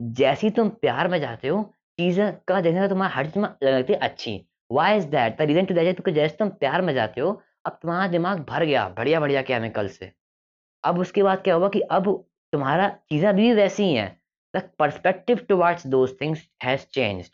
[0.00, 1.62] जैसे ही तुम प्यार में जाते हो
[1.98, 4.40] चीज़ें का देखने से तुम्हारा हर चीज़ में लगती है अच्छी।
[4.70, 7.30] Why is that the reason to that क्योंकि जैसे तुम प्यार में जाते हो
[7.66, 10.12] अब तुम्हारा दिमाग भर गया बढ़िया बढ़िया केमिकल से।
[10.84, 12.12] अब उसके बाद क्या हुआ कि अब
[12.52, 14.16] तुम्हारा चीज़ें अभी भी वैसी ही हैं।
[14.54, 17.30] The perspective towards those things has changed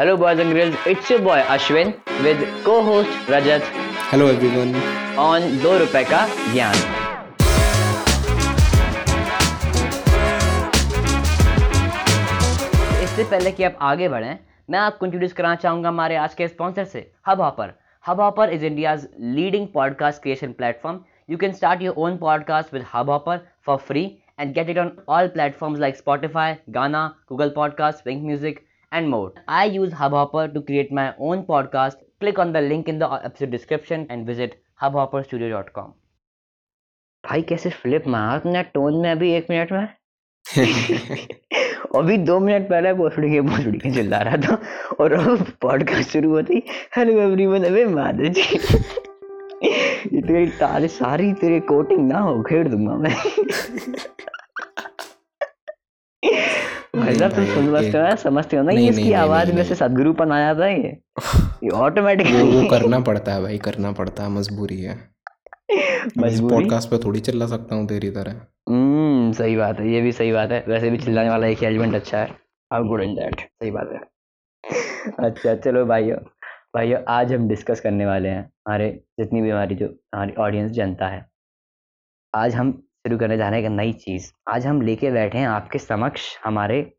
[0.00, 3.70] hello boys and girls it's your boy Ashwin with co host Rajat
[4.12, 4.74] hello everyone
[5.18, 6.99] on दो रुपए का ज्ञान।
[13.20, 14.38] इससे पहले कि आप आगे बढ़ें
[14.70, 17.74] मैं आपको इंट्रोड्यूस करना चाहूँगा हमारे आज के स्पॉन्सर से Hubhopper
[18.20, 23.46] Hubhopper is India leading podcast creation platform you can start your own podcast with Hubhopper
[23.66, 28.66] for free and get it on all platform like Spotify Gaana Google podcast Wynk music
[28.94, 32.98] and more I use Hubhopper to create my own podcast click on the link in
[32.98, 34.62] the description and visit
[34.96, 35.92] Hubhopper studio dot com
[37.30, 39.88] भाई कैसे flip मारा tone में अभी एक minute में।
[41.96, 44.62] अभी दो minute पहले भोसड़ी के भोसड़ी के चिल्ला रहा था
[45.00, 46.62] और अब पॉडकास्ट शुरू होती।
[46.96, 48.40] हेलो एवरीवन अबे माधव जी।
[50.16, 53.14] ये तेरी तारे सारी तेरे कोटिंग ना हो खेड़ दूँगा मैं।
[56.96, 59.74] भाई साहब तुम सकते हो ना समझते हो ना ये इसकी आवाज़ में से नहीं।
[59.74, 60.98] सदगुरुपन आया था ये?
[61.64, 65.10] ये ऑटोमेटिकली करना पड़ता है भाई करना पड़ता है मजबूरी है।
[66.18, 68.46] अब इस पॉडकास्ट पे थोड़ी चिल्ला सकता हूँ तेरी तरह।
[69.32, 72.18] सही बात है ये भी सही बात है। वैसे भी चिल्लाने वाला एक एलिमेंट अच्छा
[72.18, 72.26] है।
[72.72, 73.98] हाउ गुड इन दैट सही बात है।
[75.26, 76.18] अच्छा चलो भाइयों
[76.74, 81.08] भाइयों आज हम डिस्कस करने वाले हैं हमारे जितनी भी हमारी जो हमारी ऑडियंस जनता
[81.08, 81.26] है।
[82.34, 85.48] आज हम शुरू करने जा रहे हैं एक नई चीज़। आज हम लेके बैठे हैं
[85.48, 86.92] आपके समक्ष हमारे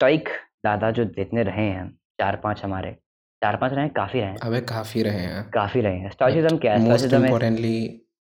[0.00, 0.28] टॉइक
[0.64, 2.92] दादा जो जितने रहे हैं चार पाँच हमारे।
[3.42, 6.72] चार पाँच रहे काफ़ी रहे हैं। अबे काफ़ी रहे हैं। काफ़ी रहे हैं। स्टॉइसिज्म क्या
[6.72, 6.96] है?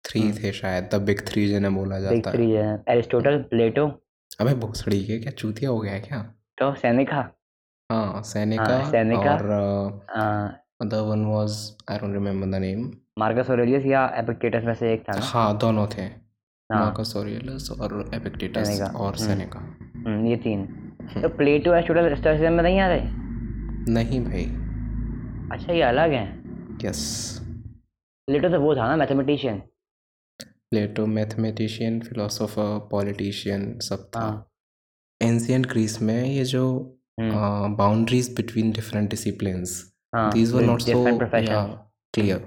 [0.05, 3.87] Three hmm. थे शायद द बिग थ्री जिन्हें बोला जाता है थ्री है। Aristotle Plato.
[4.41, 5.33] अबे भोसड़ी के क्या?
[5.33, 6.23] चूतिया हो गया है क्या?
[6.59, 7.29] तो सेनेका।
[7.91, 11.53] हाँ सैनिका सेनेका। और other one was
[11.91, 15.86] I don't remember the name Marcus Aurelius या एपिक्टेटस में से एक था हाँ दोनों
[15.86, 19.61] थे। हाँ। मार्कस ऑरेलियस और एपिक्टेटस और हम्म। सेनेका।
[20.07, 20.64] हम्म, ये तीन।
[21.23, 23.01] तो प्लेटो एरिस्टोटल स्टोइसिज्म में नहीं आ रहे?
[23.92, 24.45] नहीं भाई।
[25.53, 27.01] अच्छा ये अलग हैं। यस
[28.29, 29.63] प्लेटो तो वो था ना mathematician.
[30.73, 34.27] Plato mathematician philosopher politician सब था।
[35.20, 36.64] एंशियंट ग्रीस में ये जो
[37.20, 39.73] boundaries between different disciplines
[42.14, 42.39] clear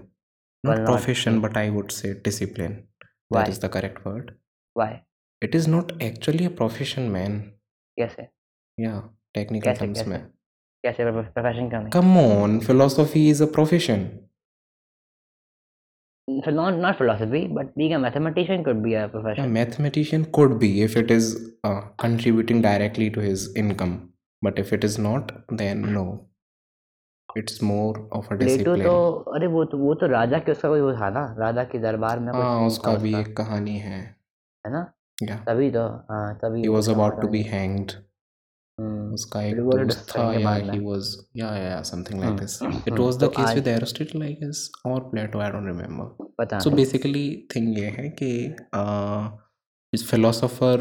[0.63, 2.71] not profession but I would say discipline
[3.33, 4.31] that is the correct word
[4.75, 4.95] why
[5.41, 7.41] it is not actually a profession man
[7.97, 8.15] yes
[8.77, 8.99] या
[9.33, 10.19] technical terms में।
[10.83, 14.09] कैसे profession का come on philosophy is a profession
[16.28, 20.82] not not philosophy but being a mathematician could be a a profession mathematician could be
[20.82, 21.28] if it is
[21.64, 23.94] uh, contributing directly to his income
[24.42, 25.32] but if it is not
[25.62, 26.04] then no
[27.36, 28.94] it's more of a Plato discipline तो
[29.36, 32.20] अरे वो तो वो तो राजा के उसका कोई वो था ना राजा के दरबार
[32.20, 34.00] में कुछ हाँ सीन उसका था भी उसका, एक कहानी है
[34.66, 34.84] है ना
[35.30, 37.28] yeah तभी तो हाँ तभी he वो was था about to
[38.77, 42.55] उसका एक दोस्त था या बाद he में was yeah yeah something like hmm, this
[42.61, 45.69] it hmm, was the तो case आज with Aristotle I guess or Plato I don't
[45.71, 46.07] remember
[46.39, 48.31] पता so नहीं basically thing ये है कि
[48.75, 49.29] uh,
[49.93, 50.77] इस philosopher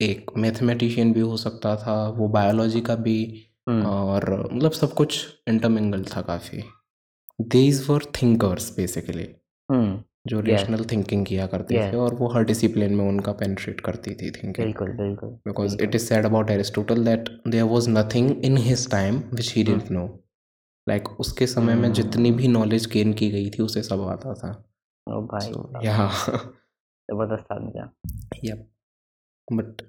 [0.00, 3.18] एक मैथमेटिशियन भी हो सकता था वो बायोलॉजी का भी
[3.68, 6.62] हम्म, और मतलब सब कुछ इंटरमिंगल था काफ़ी
[7.38, 9.28] these were thinkers basically
[9.68, 10.40] hmm जो.
[10.42, 11.74] रेशनल थिंकिंग किया करते.
[11.82, 15.94] थे और वो हर डिसिप्लिन में उनका पेनिट्रेट करती थी थिंकिंग बिल्कुल बिल्कुल बिल्कुल। it
[15.98, 20.06] is said about Aristotle that there was nothing in his time which he didn't know.
[20.86, 24.34] Like उसके समय में हम्म। जितनी भी नॉलेज गेन की गई थी उसे सब आता
[24.42, 24.50] था
[25.06, 25.50] ओ भाई
[27.08, 27.90] ज़बरदस्त आदमी था
[28.44, 28.64] yep
[29.48, 29.82] but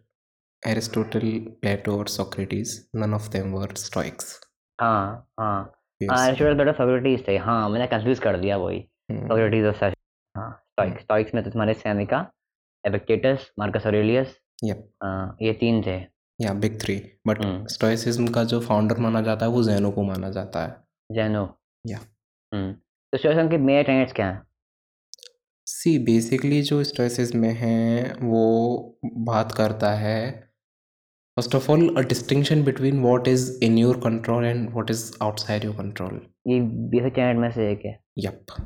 [0.64, 1.30] Aristotle
[1.64, 4.34] Plato or Socrates none of them were Stoics
[4.80, 5.58] हाँ हाँ.
[6.02, 9.20] हाँ एरिस्टोटल बेटा सोक्रेटिस थे हाँ मैंने कंफ्यूज कर दिया वही Hmm.
[9.28, 9.74] सोक्रेटिस और
[10.80, 12.20] हाँ स्टोइक्स में तो तुम्हारे Seneca
[12.84, 14.78] Epictetus Marcus Aurelius Yep.
[15.42, 16.00] ये तीन थे।
[16.62, 17.00] Big three.
[17.30, 20.76] But hmm. stoicism का जो फाउंडर माना जाता है वो जैनो को माना जाता है।
[21.12, 21.44] जैनो
[21.86, 22.02] Yeah.
[22.54, 22.74] हम्म
[23.14, 24.42] तो स्टोइसिज्म के मेन टेनेट्स क्या हैं?
[25.68, 30.32] सी बेसिकली जो stoicism में है वो बात करता है
[31.38, 35.66] first of all a distinction between what is in your control and what is outside
[35.66, 38.62] your control ये बेसिक टेनेट में से एक है। Yep.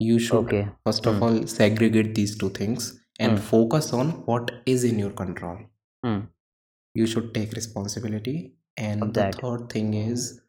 [0.00, 0.68] you should okay.
[0.84, 1.22] first of mm.
[1.22, 3.40] all segregate these two things and mm.
[3.40, 5.58] focus on what is in your control.
[6.04, 6.28] Mm.
[6.94, 8.54] you should take responsibility.
[8.76, 10.40] And the third thing is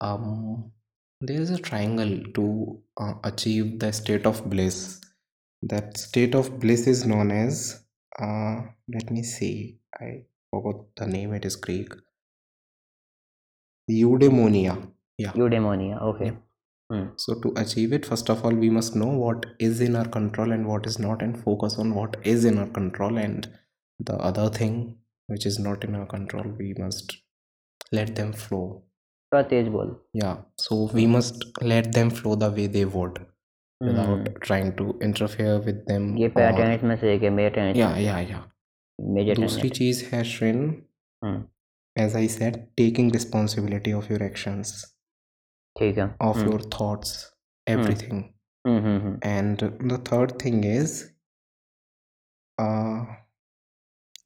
[0.00, 0.72] um,
[1.20, 5.00] there is a triangle to uh, achieve the state of bliss.
[5.62, 7.84] That state of bliss is known as
[8.18, 9.78] uh, let me see.
[10.00, 11.34] I forgot the name.
[11.34, 11.92] It is greek.
[13.90, 14.88] Eudaimonia.
[15.18, 15.32] Yeah.
[15.32, 16.00] Eudaimonia.
[16.02, 16.26] Okay.
[16.26, 16.36] Yeah.
[16.93, 17.13] Yep.
[17.23, 20.51] So to achieve it, first of all, we must know what is in our control
[20.51, 23.17] and what is not, and focus on what is in our control.
[23.23, 23.47] And
[23.99, 24.77] the other thing
[25.27, 27.17] which is not in our control, we must
[27.91, 28.63] let them flow.
[29.33, 30.37] थोड़ा तेज बोल Yeah.
[30.61, 33.19] So we must let them flow the way they would
[33.81, 36.07] without hmm, trying to interfere with them.
[36.17, 38.43] ये or- pattern में से एक है major tennis Yeah, yeah, yeah.
[39.17, 40.63] Major दूसरी चीज है श्रिन
[41.23, 41.43] हम्म
[42.05, 44.73] as I said, taking responsibility of your actions,
[45.76, 47.12] ठीक है। Of your thoughts
[47.66, 48.22] everything
[49.24, 49.62] and
[49.92, 51.02] the third thing is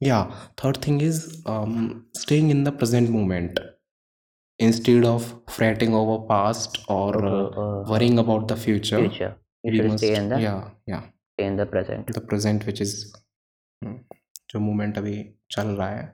[0.03, 0.23] या
[0.63, 1.21] third thing is
[2.19, 3.59] staying in the present moment
[4.59, 7.17] instead of fretting over past और
[7.89, 8.99] worrying about the future
[11.41, 12.95] in the present the present which is
[14.49, 15.17] जो moment अभी
[15.51, 16.05] चल रहा है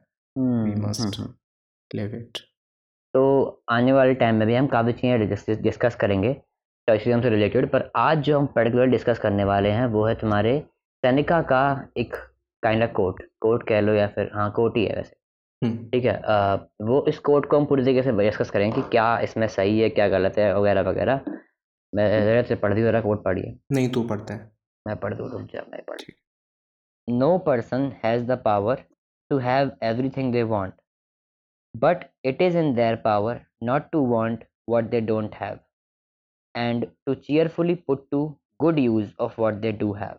[3.15, 6.33] तो आने वाले टाइम में भी हम काफ़ी चीज़ें डिस्कस करेंगे
[6.87, 10.59] चॉइसिज्म से रिलेटेड पर आज जो हम पर्टिकुलर डिस्कस करने वाले हैं वो है तुम्हारे
[11.05, 12.15] सैनिका का एक
[12.63, 15.15] काइंड ऑफ़ कोट कोट कह लो या फिर हाँ कोट ही है वैसे।
[15.65, 15.91] Hmm.
[15.93, 19.19] ठीक है अ, वो इस कोट को हम पूरी तरीके से डिस्कस करेंगे कि क्या
[19.19, 21.21] इसमें सही है क्या गलत है वगैरह वगैरह।
[21.95, 24.51] मैं ज़रा से पढ़ दी ज़रा कोट पढ़िए। नहीं तू पढ़ते है।
[24.87, 26.01] मैं पढ़ दूँ रुक जा मैं पढ़
[27.09, 28.83] no person has the power
[29.29, 29.71] to have
[30.09, 30.73] everything they want
[31.75, 35.59] but it is in their power not to want what they don't have
[36.55, 38.25] and to cheerfully put to
[38.61, 40.17] good use of what they do have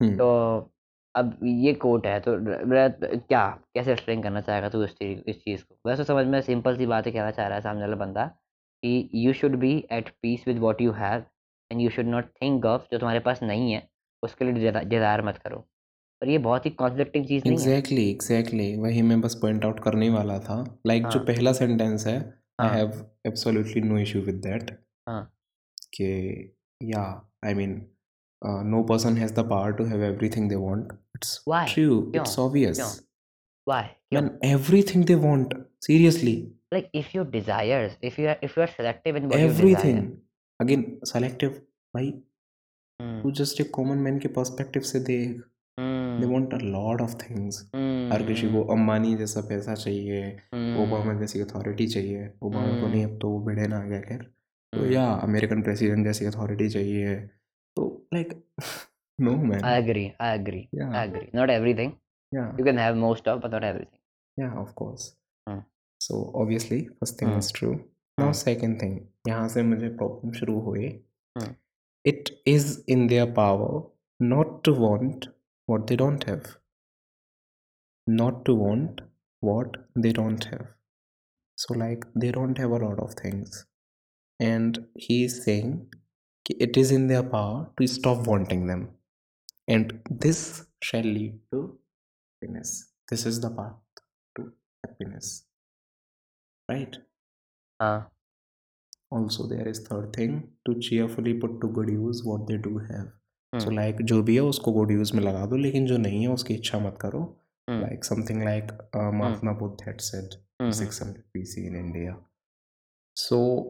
[0.00, 0.72] hmm, तो
[1.14, 2.32] अब ये coat है तो
[3.28, 5.76] क्या कैसे explain करना चाहेगा तू इस चीज़ इस चीज़ को?
[5.86, 8.26] वैसे समझ में सिंपल सी बात है कहना चाह रहा है सामने वाला बंदा
[8.82, 11.24] कि you should be at peace with what you have
[11.70, 13.88] and you should not think of जो तुम्हारे पास नहीं है
[14.22, 15.66] उसके लिए डिज़ायर मत करो।
[16.22, 19.80] और ये बहुत ही कॉन्फ्लिक्टिंग चीज़ नहीं है। एग्जैक्टली एग्जैक्टली वही मैं बस पॉइंट आउट
[19.82, 20.56] करने ही वाला था।
[20.86, 22.18] लाइक जो हाँ। पहला सेंटेंस है
[22.60, 22.76] I.
[22.76, 24.70] Have absolutely no issue with that
[25.08, 25.22] हाँ।
[25.94, 26.10] कि
[26.82, 27.02] या
[27.44, 27.74] I mean
[28.42, 31.64] no person has the power to have everything they want it's Why?
[31.74, 34.20] True it's obvious क्यों?
[34.20, 36.36] Man everything they want seriously
[36.74, 39.98] like if your desires if you are if you are selective in what you everything
[39.98, 40.16] desire
[40.60, 41.50] again selective
[41.94, 42.10] भाई
[43.22, 45.40] तू just एक common man के perspective से देख।
[45.78, 47.60] They want a lot of things
[48.12, 50.22] हर किसी को अंबानी जैसा पैसा चाहिए
[50.54, 54.22] हम्म, ओबामा जैसी अथॉरिटी चाहिए ओबामा को नहीं अब तो वो बिडेन आ गया खैर
[54.72, 57.14] तो या अमेरिकन प्रेसिडेंट जैसी अथॉरिटी चाहिए
[57.76, 58.32] तो like
[59.18, 60.06] no man agree.
[60.24, 60.64] I agree.
[60.64, 61.28] I या agree.
[61.38, 61.92] Not everything.
[62.32, 64.00] या You can have most of, but not everything.
[64.36, 65.06] या of course
[65.46, 65.60] Hmm.
[66.00, 67.38] So obviously first thing Hmm.
[67.38, 68.36] Is true now Hmm.
[68.36, 68.98] Second thing
[69.28, 70.88] यहाँ से मुझे problem शुरू हुई
[71.36, 71.50] Hmm.
[72.04, 73.80] It is in their power
[74.20, 75.26] not to want
[75.68, 76.46] what they don't have.
[78.06, 79.02] Not to want
[79.40, 80.66] what they don't have.
[81.56, 83.66] So, like, they don't have a lot of things.
[84.40, 85.88] And he is saying
[86.48, 88.88] it is in their power to stop wanting them.
[89.68, 91.78] And this shall lead to
[92.32, 92.92] happiness.
[93.10, 93.74] This is the path
[94.36, 94.52] to
[94.86, 95.44] happiness.
[96.70, 96.96] Right?
[97.80, 98.02] Uh.
[99.10, 103.08] Also, there is third thing to cheerfully put to good use what they do have.
[103.54, 106.22] So, hmm, like, जो भी है उसको good use में लगा दो लेकिन जो नहीं
[106.22, 107.40] है उसकी इच्छा मत करो।
[107.70, 108.64] Like something like
[109.60, 112.14] Buddha had said hmm, 600 BC in India.
[113.18, 113.64] So,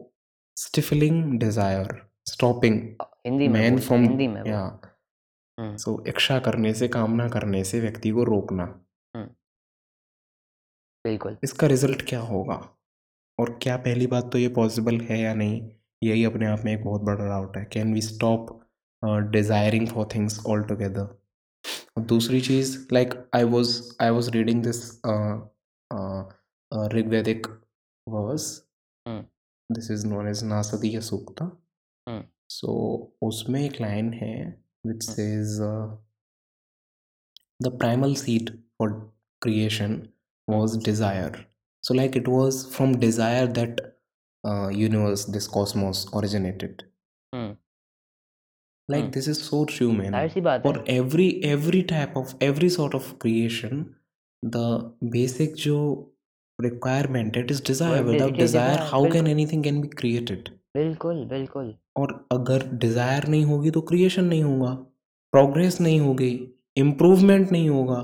[0.59, 1.93] stifling desire,
[2.29, 2.79] stopping
[3.25, 4.89] Hindi में man from हिंदी में yeah.
[5.59, 8.85] हम्म, So, इच्छा करने से कामना करने से व्यक्ति को रोकना।
[11.03, 12.69] बिल्कुल। इसका रिज़ल्ट क्या होगा?
[13.39, 15.69] और क्या पहली बात तो ये पॉसिबल है या नहीं?
[16.03, 18.58] यही अपने आप में एक बहुत बड़ा डाउट है। Can we stop
[19.03, 21.01] desiring for things all together
[21.97, 24.81] और दूसरी चीज़ like I was I was reading this
[26.93, 27.47] Rigvedic
[28.07, 28.49] verse
[29.05, 29.73] hmm.
[29.75, 31.45] This is known as Nasadiya Sukta
[32.07, 32.23] hmm.
[32.49, 32.73] So
[33.21, 34.35] उसमें एक लाइन है
[34.87, 35.15] which hmm.
[35.15, 35.59] Says
[37.59, 38.91] the primal seed for
[39.41, 40.09] creation
[40.47, 41.45] was desire.
[41.83, 43.79] So like it was from desire that
[44.43, 46.83] uh, universe this cosmos originated.
[47.33, 47.55] Hmm,
[48.91, 53.85] like this is so true man for every every type of every sort of creation
[54.43, 54.55] the
[55.13, 55.79] basic जो
[56.59, 62.13] requirement it is desire without desire how can anything can be created बिल्कुल। बिल्कुल और
[62.31, 64.71] अगर desire नहीं होगी तो creation नहीं होगा।
[65.33, 66.29] प्रोग्रेस नहीं होगी
[66.77, 67.97] इम्प्रूवमेंट नहीं होगा।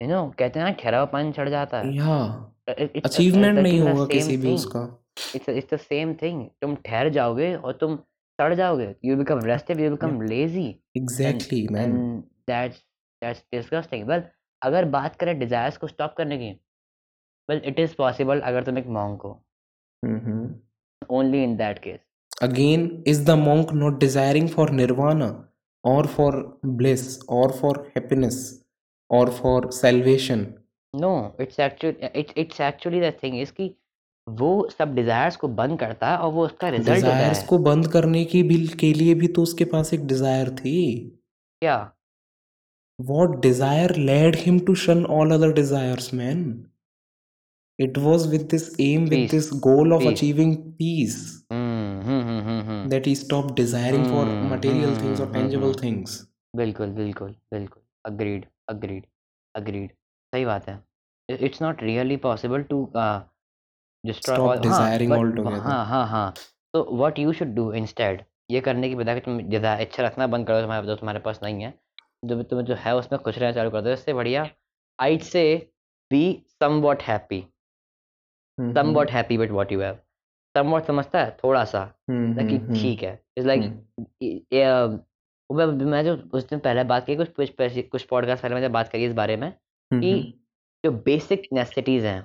[0.00, 2.16] यू नो कहते हैं ना खेरा पान चढ़ जाता है। या
[2.70, 4.82] uh, अचीवमेंट नहीं होगा किसी भी उसका।
[5.36, 7.98] It's it's the same thing तुम ठहर जाओगे और तुम
[8.42, 8.94] सड़ जाओगे.
[9.04, 9.84] You become restive.
[9.86, 10.68] You become lazy.
[10.96, 11.98] Exactly man
[12.50, 12.82] that's
[13.22, 14.22] that's disgusting well
[14.62, 16.50] अगर बात करें डिजायर्स को स्टॉप करने की
[17.48, 19.38] वेल इट इज़ पॉसिबल अगर तुम एक मॉन्क हो
[20.02, 20.46] Mm-hmm.
[21.18, 22.00] Only in that case
[22.44, 25.26] Again, is the monk not desiring for nirvana
[25.84, 26.30] or for
[26.78, 27.04] bliss
[27.36, 28.38] or for happiness
[29.10, 30.42] or for salvation?
[30.94, 33.68] No it's actually it's actually the thing is कि
[34.26, 38.42] वो सब desires को बंद करता और वो उसका result desires को बंद करने की
[38.42, 40.80] भी के लिए भी तो उसके पास एक डिज़ायर थी।
[41.62, 41.78] क्या?
[42.98, 46.44] What desire led him to shun all other desires man
[47.78, 51.16] it was with this um with this goal of achieving peace
[52.90, 56.20] that he stop desiring for material things और टेंजिबल थिंग्स
[56.56, 59.04] बिल्कुल बिल्कुल बिल्कुल। Agreed agreed
[59.54, 60.78] agreed सही बात है।
[61.28, 62.84] It's not really possible to
[64.04, 65.60] destroy all desiring but altogether.
[65.60, 66.32] हाँ हाँ हाँ
[66.74, 70.26] तो what you should do instead ये करने की बजाय कि तुम डिज़ायर इच्छा रखना
[70.26, 71.74] बंद करो तुम्हारे जो तुम्हारे पास नहीं है
[72.24, 74.48] जो भी तुम्हें जो है उसमें खुश रहना चालू कर दो इससे बढ़िया
[74.98, 75.44] I'd say
[76.10, 76.24] be
[76.62, 77.44] somewhat happy
[78.58, 78.74] Mhm.
[78.74, 79.98] Somewhat happy with what you have
[80.54, 81.80] somewhat समझता है थोड़ा सा
[82.10, 83.62] Mhm, कि mhm, ठीक है इट्स लाइक.
[85.50, 87.28] मैं मैं जो उस दिन पहले बात की कुछ
[87.92, 90.38] कुछ पॉडकास्ट पहले मैंने बात करी इस बारे में कि.
[90.84, 92.20] जो बेसिक नेसेसिटीज हैं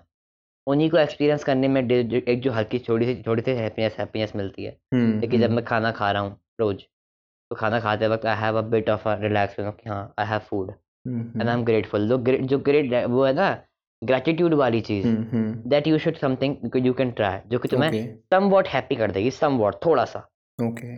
[0.67, 4.63] उन्हीं को एक्सपीरियंस करने में एक जो हल्की छोटी सी छोटी सी हैप्पीनेस हैप्पीनेस मिलती
[4.63, 5.55] है Mhm, देखिए जब mhm.
[5.55, 6.81] मैं खाना खा रहा हूँ रोज
[7.51, 10.71] तो खाना खाते वक्त I have a bit of relax कि हाँ I have food
[11.05, 11.53] and I.
[11.53, 13.49] Am grateful जो ग्रेट जो ग्रेट वो है ना
[14.01, 15.07] ग्रेटिट्यूड वाली चीज़.
[15.69, 17.91] That you should something you can try जो कि तुम्हें
[18.33, 20.27] सम वॉट हैप्पी कर देगी सम वॉट थोड़ा सा
[20.59, 20.93] Okay.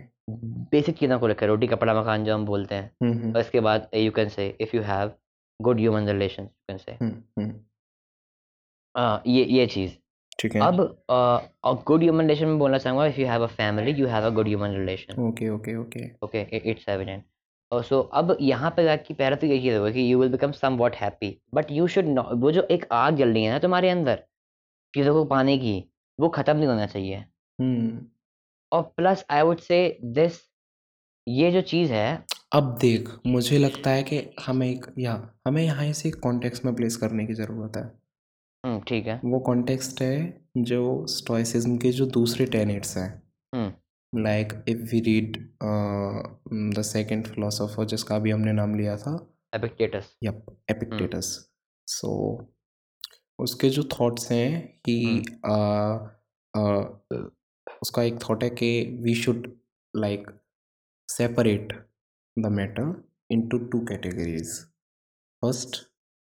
[0.72, 3.32] बेसिक चीज़ों को लेकर रोटी कपड़ा मकान जो हम बोलते हैं.
[3.34, 5.12] और इसके बाद you can say if you have
[5.60, 6.92] good human relation you can say
[8.94, 9.92] ये ये चीज़।
[10.38, 14.06] ठीक है। अब गुड ह्यूमन रिलेशन में बोलना चाहूँगा if you have a family you
[14.08, 16.04] have a good human relation okay okay okay.
[16.24, 17.24] Okay it's evident
[17.72, 20.52] और सो अब यहाँ पे जाके पहले तो यही चीज़ होगा कि you will become
[20.76, 23.90] somewhat happy but you should not वो जो एक आग जल रही है ना तुम्हारे
[23.90, 24.22] अंदर
[24.94, 25.74] चीज़ों को पाने की
[26.18, 27.16] वो ख़त्म नहीं होना चाहिए।
[27.58, 28.06] हम्म।
[28.72, 29.78] और plus I would say
[30.14, 30.40] this
[31.26, 35.12] ये जो चीज़ है अब देख मुझे लगता है कि हमें एक या
[35.46, 37.82] हमें यहाँ इसे कॉन्टेक्स्ट में प्लेस करने की ज़रूरत है।
[38.64, 40.16] हम्म, ठीक है। वो कॉन्टेक्स्ट है
[40.56, 43.10] जो स्टोइसिज्म के जो दूसरे टेनेट्स हैं।
[43.52, 45.36] हम्म। Like if we read
[46.78, 49.14] the second philosopher जिसका अभी हमने नाम लिया था।
[49.54, 51.28] एपिक्टेटस यप एपिक्टेटस
[51.86, 52.10] सो
[53.38, 55.22] उसके जो थॉट्स हैं कि
[57.82, 58.70] उसका एक थॉट है कि
[59.02, 59.46] we should
[59.94, 60.30] like
[61.08, 61.72] separate
[62.36, 62.92] the matter
[63.30, 64.50] into two categories
[65.42, 65.89] first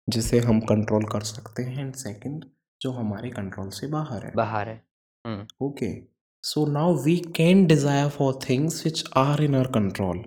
[0.09, 2.45] जिसे हम कंट्रोल कर सकते हैं एंड सेकंड
[2.81, 4.83] जो हमारे कंट्रोल से बाहर है। बाहर है।
[5.63, 5.93] Okay
[6.45, 10.25] so now we can desire for things which are in our control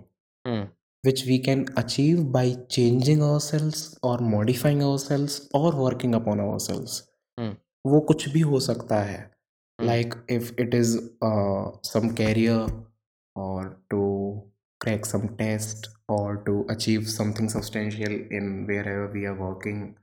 [1.03, 6.39] which we can achieve by changing our selves और मॉडिफाइंग अवर सेल्स और वर्किंग अपॉन
[6.39, 7.01] अवर सेल्स
[7.85, 9.19] वो कुछ भी हो सकता है।
[9.79, 10.97] Like if it is
[11.85, 12.83] some career
[13.35, 14.01] और to
[14.81, 19.95] crack some test or to achieve something substantial in wherever we are working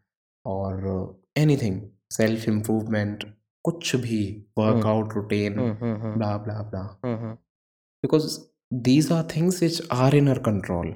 [0.44, 1.06] or uh,
[1.36, 1.80] anything
[2.10, 3.26] self improvement
[3.64, 4.22] कुछ भी
[4.60, 7.36] workout routine hmm hmm hmm blah blah blah hmm hmm
[8.04, 8.38] because
[8.88, 10.92] these are things which are in our control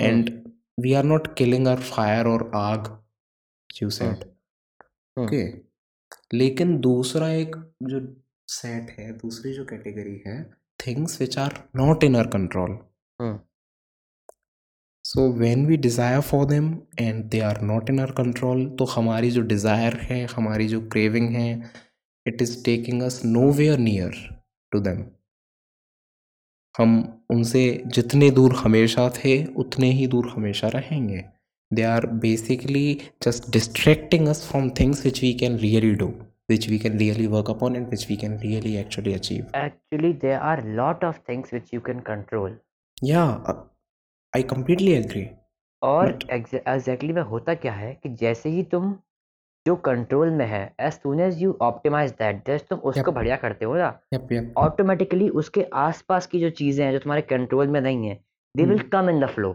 [0.00, 0.32] and
[0.78, 2.90] we are not killing our fire or आग
[3.80, 4.24] you said
[5.16, 5.44] hmm. okay
[6.34, 8.00] लेकिन दूसरा एक जो
[8.48, 10.42] set है दूसरी जो category है
[10.86, 12.76] things which are not in our control
[15.04, 19.30] so when we desire for them and they are not in our control तो हमारी
[19.30, 21.50] जो डिज़ायर है हमारी जो क्रेविंग है
[22.26, 23.20] it is taking us
[23.52, 24.16] nowhere near
[24.72, 25.04] to them
[26.74, 26.98] हम
[27.30, 31.24] उनसे जितने दूर हमेशा थे उतने ही दूर हमेशा रहेंगे
[31.70, 32.86] they are basically
[33.24, 36.12] just distracting us from things which we can really do
[36.48, 39.44] which we can really work upon and which we can really actually achieve.
[39.54, 42.50] Actually, there are lot of things which you can control.
[43.04, 43.22] या
[44.32, 45.26] I completely agree
[45.82, 48.94] और exactly exactly होता क्या है कि जैसे ही तुम
[49.66, 53.64] जो कंट्रोल में है as soon as you optimise that just तुम उसको बढ़िया करते
[53.64, 53.88] हो ना
[54.58, 55.38] ऑटोमेटिकली yep, yep.
[55.38, 58.18] उसके आसपास की जो चीज़ें हैं जो तुम्हारे कंट्रोल में नहीं है
[58.54, 59.54] they will come in the flow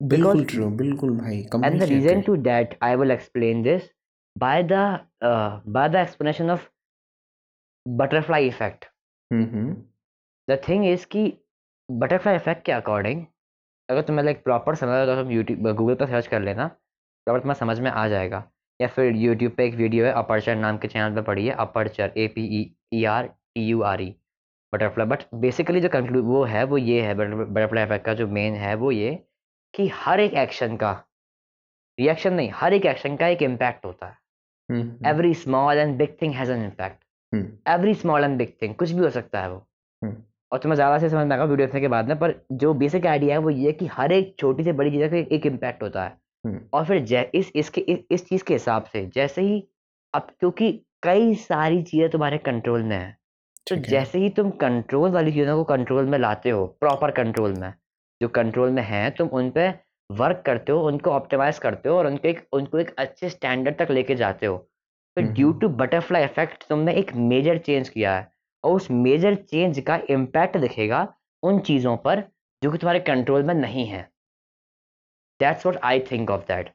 [0.00, 3.90] बिल्कुल ट्रू बिल्कुल भाई and the reason to that I will explain this
[4.36, 4.84] by the
[5.68, 6.68] by the explanation of
[7.86, 8.84] butterfly effect
[10.48, 11.26] the thing is की
[11.88, 13.24] butterfly इफ़ेक्ट के अकॉर्डिंग
[13.88, 17.40] अगर तुम्हें लाइक प्रॉपर समझ तो तुम यूट्यूब गूगल पर सर्च कर लेना तो अगर
[17.40, 18.42] तुम्हें समझ में आ जाएगा।
[18.80, 22.26] या फिर यूट्यूब पे एक वीडियो है अपर्चर नाम के चैनल पे पढ़िए aperture A
[22.34, 22.60] P E
[22.94, 24.14] E R T U R E
[24.72, 28.54] butterfly but basically जो कंक्लूड वो है वो ये है बटरफ्लाई इफ़ेक्ट का जो मेन
[28.54, 29.14] है वो ये
[29.74, 30.92] कि हर एक एक्शन का
[31.98, 36.34] रिएक्शन नहीं हर एक एक्शन का एक इम्पैक्ट होता है। Every small and big thing
[36.34, 37.04] has an impact
[37.68, 39.66] every small and big thing कुछ भी हो सकता है वो।
[40.02, 40.22] हम्म।
[40.52, 43.06] और तुम्हें ज़्यादा से समझ में आएगा वीडियो देखने के बाद में पर जो बेसिक
[43.06, 45.82] आइडिया है वो ये है कि हर एक छोटी से बड़ी चीज़ का एक इम्पैक्ट
[45.82, 49.42] होता है। हम्म। और फिर जै इस इसके इस, इस चीज़ के हिसाब से जैसे
[49.42, 49.62] ही
[50.14, 50.72] अब क्योंकि
[51.02, 53.16] कई सारी चीज़ें तुम्हारे कंट्रोल में है
[53.66, 57.72] तो जैसे ही तुम कंट्रोल वाली चीज़ों को कंट्रोल में लाते हो प्रॉपर कंट्रोल में
[58.20, 59.72] जो कंट्रोल में है तुम उन पर
[60.10, 63.90] वर्क करते हो उनको ऑप्टिमाइज करते हो और उनके एक उनको एक अच्छे स्टैंडर्ड तक
[63.90, 64.56] लेके जाते हो।
[65.16, 68.30] तो ड्यू टू बटरफ्लाई इफ़ेक्ट तुमने एक मेजर चेंज किया है।
[68.66, 71.06] और उस मेजर चेंज का इम्पैक्ट दिखेगा
[71.42, 72.22] उन चीज़ों पर
[72.62, 74.02] जो कि तुम्हारे कंट्रोल में नहीं है।
[75.40, 76.68] That's what I think of that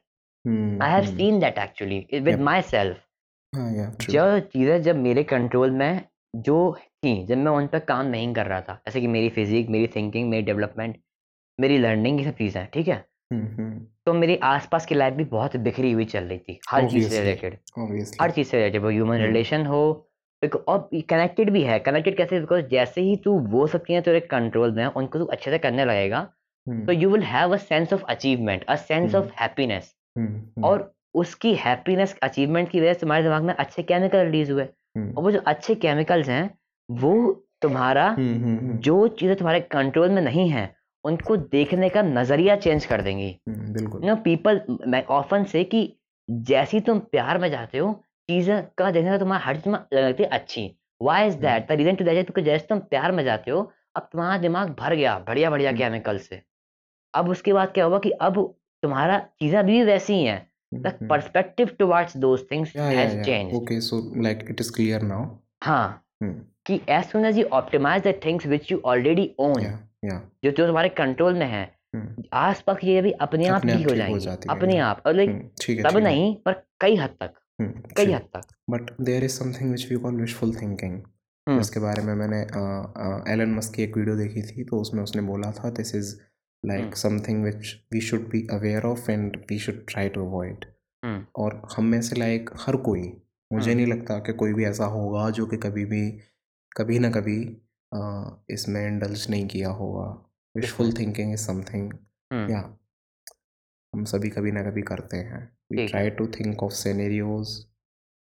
[0.82, 2.96] I have seen that actually with myself
[4.10, 6.00] जो चीज़ें जब मेरे कंट्रोल में
[6.44, 6.58] जो
[7.04, 9.86] थी जब मैं उन पर काम नहीं कर रहा था जैसे कि मेरी फिजिक मेरी
[9.96, 10.96] थिंकिंग मेरी डेवलपमेंट
[11.58, 13.04] मेरी लर्निंग ये सब चीज़ें ठीक है?
[13.32, 16.88] हम्म हम्म। तो मेरी आसपास की लाइफ भी बहुत बिखरी हुई चल रही थी हर
[16.90, 17.58] चीज़ से रिलेटेड
[18.22, 19.82] हर चीज़ से रिलेटेड वो ह्यूमन रिलेशन हो
[20.42, 22.40] और कनेक्टेड भी है। कनेक्टेड कैसे?
[22.40, 25.58] बिकॉज़ जैसे ही तू वो सब चीज़ें तेरे कंट्रोल में है उनको तू अच्छे से
[25.58, 29.94] करने लगेगा तो हम्म you will have a sense of achievement a sense of happiness
[30.64, 34.68] और उसकी हैप्पीनेस अचीवमेंट की वजह से तुम्हारे दिमाग में अच्छे केमिकल रिलीज़ हुए। और
[34.98, 36.44] हम्म वो जो अच्छे केमिकल्स हैं
[36.88, 37.14] वो
[37.62, 40.64] तुम्हारा हम्म जो चीज़ें तुम्हारे कंट्रोल में नहीं है
[41.04, 45.80] उनको देखने का नज़रिया चेंज कर देंगी। बिल्कुल। नो पीपल मैं ऑफन से कि
[46.28, 47.92] जैसे तुम प्यार में जाते हो
[48.28, 51.42] चीज़ें का देखने का तुम्हारा हर चीज़ में लगती है अच्छी। Why is hmm.
[51.42, 53.60] That the reason to that because जैसे तुम प्यार में जाते हो
[53.96, 56.42] अब तुम्हारा दिमाग भर गया बढ़िया बढ़िया हम्म। केमिकल से।
[57.14, 58.36] अब उसके बाद क्या होगा कि अब
[58.82, 60.38] तुम्हारा चीज़ें भी वैसी ही। हैं
[60.72, 61.08] हम्म the hmm.
[61.08, 63.22] Perspective towards those things yeah yeah has yeah.
[63.22, 65.26] Changed okay so like it is clear now
[65.64, 65.86] हाँ।
[66.22, 70.20] हम्म। कि as soon as you optimise the things which you already own yeah yeah.
[70.44, 71.64] जो जो तुम्हारे control में है
[71.94, 75.30] हम्म। आसपास की चीज़ें भी अपने आप ठीक हो हो जाएँगी। अपने आप। और लाइक
[75.30, 77.41] हम्म सब नहीं पर कई हद तक। हम्म
[77.96, 81.00] कई हद तक। But there is something which we call wishful thinking
[81.46, 81.58] hmm.
[81.58, 82.40] जिसके बारे में मैंने
[83.32, 86.70] एलन मस्क की एक वीडियो देखी थी तो उसमें उसने बोला था this is hmm.
[86.70, 90.64] Like something which we should be aware of and we should try to avoid
[91.02, 91.24] hmm.
[91.36, 93.02] और हम में से लाइक हर कोई
[93.50, 96.08] मुझे हम्म। नहीं लगता कि कोई भी ऐसा होगा जो कि कभी भी
[96.76, 97.38] कभी ना कभी
[98.50, 100.06] इसमें इंडल्ज नहीं किया होगा।
[100.54, 101.92] Wishful thinking is something
[102.30, 102.50] hmm.
[102.52, 102.60] या
[103.92, 107.48] हम सभी कभी ना कभी करते हैं। We try to think of scenarios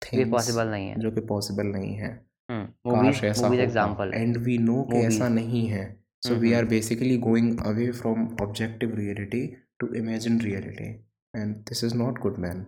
[0.01, 2.09] ये थिंग्स पॉसिबल नहीं है। जो कि पॉसिबल नहीं है।
[2.51, 5.85] हम्म काश ऐसा एग्जांपल एंड वी नो कि ऐसा नहीं है।
[6.21, 6.69] So hmm we are hmm.
[6.69, 9.45] Basically going away from objective reality
[9.79, 10.89] to imagine reality
[11.33, 12.65] and this is not good man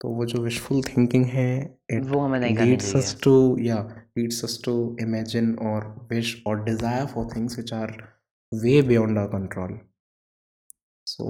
[0.00, 3.34] तो वो जो विशफुल थिंकिंग है इट वो हमें नहीं us चाहिए। to
[3.66, 3.84] yeah
[4.18, 5.78] leads us to imagine or
[6.10, 7.92] wish or desire for things which are
[8.52, 9.72] way beyond our control
[11.06, 11.24] so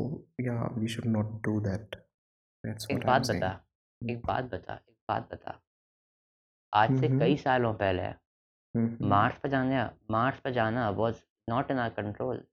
[0.49, 1.97] yeah we should not do that.
[2.65, 3.43] That's एक what i'm बात saying.
[3.43, 5.61] बता एक बात बता एक बात बता।
[6.73, 11.15] आज से कई सालों पहले हम्म मार्स पर जाने मार्स पर जाना was
[11.51, 12.45] not in our control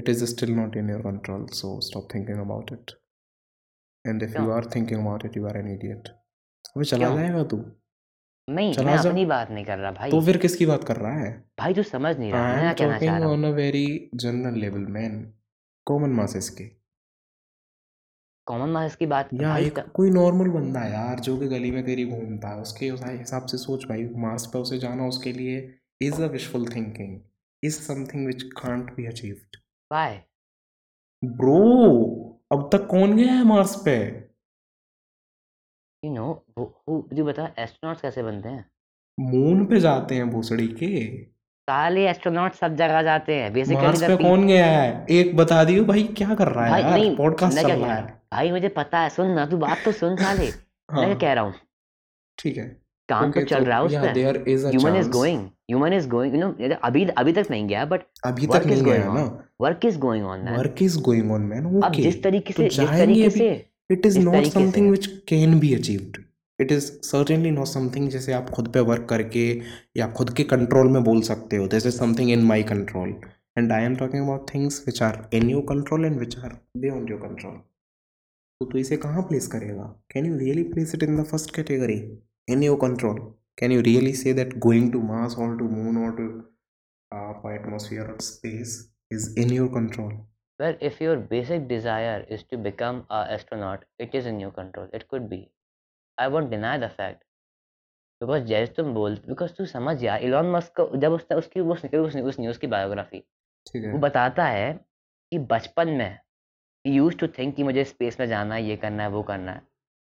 [0.00, 2.92] it is still not in your control so stop thinking about it.
[4.04, 4.44] And if क्यों?
[4.46, 6.08] you are thinking about it you are an idiot
[6.76, 7.18] अबे चला क्यों?
[7.18, 7.56] जाएगा तू।
[8.48, 10.96] नहीं चला मैं जा। अपनी बात नहीं कर रहा तो भाई फिर किसकी बात कर
[10.96, 11.32] रहा है?
[11.58, 13.36] भाई तू समझ नहीं रहा आई मैं एम क्या कहना चाह रहा हूँ?
[13.36, 13.86] On a very
[14.24, 15.20] general level man
[15.90, 16.64] common masses के।
[18.46, 21.84] कॉमन मास की बात या एक त, कोई नॉर्मल बंदा यार जो कि गली में
[21.84, 25.58] तेरी घूमता है उसके उस हिसाब से सोच भाई मार्स पे उसे जाना उसके लिए
[26.02, 27.20] is a wishful thinking
[27.62, 29.56] is something which can't be achieved
[29.90, 30.16] why
[31.22, 31.60] bro
[32.52, 33.96] अब तक कौन गया है मार्स पे?
[36.02, 36.26] यू नो
[36.58, 38.64] वो तुझे बता एस्ट्रोनॉट्स कैसे बनते हैं?
[39.18, 40.92] मून पे जाते हैं भोसड़ी के।
[41.70, 45.06] साले एस्ट्रोनॉट सब जगह जाते हैं। बेसिकली मार्स पे कौन गया है?
[45.10, 46.98] एक बता दियो भाई क्या कर रहा है भाई यार?
[46.98, 48.02] नहीं पॉडकास्ट चल रहा है।
[48.32, 50.46] भाई मुझे पता है सुन ना तू बात तो सुन साले।
[50.90, 51.54] हाँ, मैं कह रहा हूँ?
[52.38, 52.64] ठीक है।
[53.08, 55.40] काम तो चल तो रहा है उस या पे there is a human is going
[55.40, 59.12] human is going you know अभी अभी तक नहीं गया बट अभी तक नहीं गया
[59.14, 59.24] ना?
[59.60, 62.62] Work is going on man work is going on man okay अब जिस तरीके तो
[62.62, 63.48] से जिस तरीके से
[63.90, 66.22] it is not something which can be achieved
[66.60, 69.44] it is certainly not something जैसे आप खुद पे वर्क करके
[69.96, 73.14] या खुद के कंट्रोल में बोल सकते हो। This is something in my control
[73.58, 77.10] and I am talking about things which are in your control and which are beyond
[77.10, 77.52] your control
[78.60, 79.84] तो तू इसे कहाँ प्लेस करेगा?
[80.12, 81.98] Can you really place it in the first category
[82.48, 83.18] in your control
[83.58, 86.26] can you really say that going to Mars और to moon और to
[87.50, 88.80] atmosphere और space
[89.12, 90.18] is in your control
[90.60, 94.88] well, if your basic desire is to become a astronaut, it is in your control.
[94.92, 95.38] It could be.
[96.20, 97.20] I won't deny the fact.
[98.20, 101.74] Because जैसे तुम बोल because तू समझ यार Elon Musk को जब उसने उसकी वो
[101.74, 103.22] निकली उस, उस न्यूज़ की बायोग्राफी
[103.92, 106.18] वो बताता है कि बचपन में
[106.84, 109.62] यूज़ टू थिंक कि मुझे स्पेस में जाना है ये करना है वो करना है।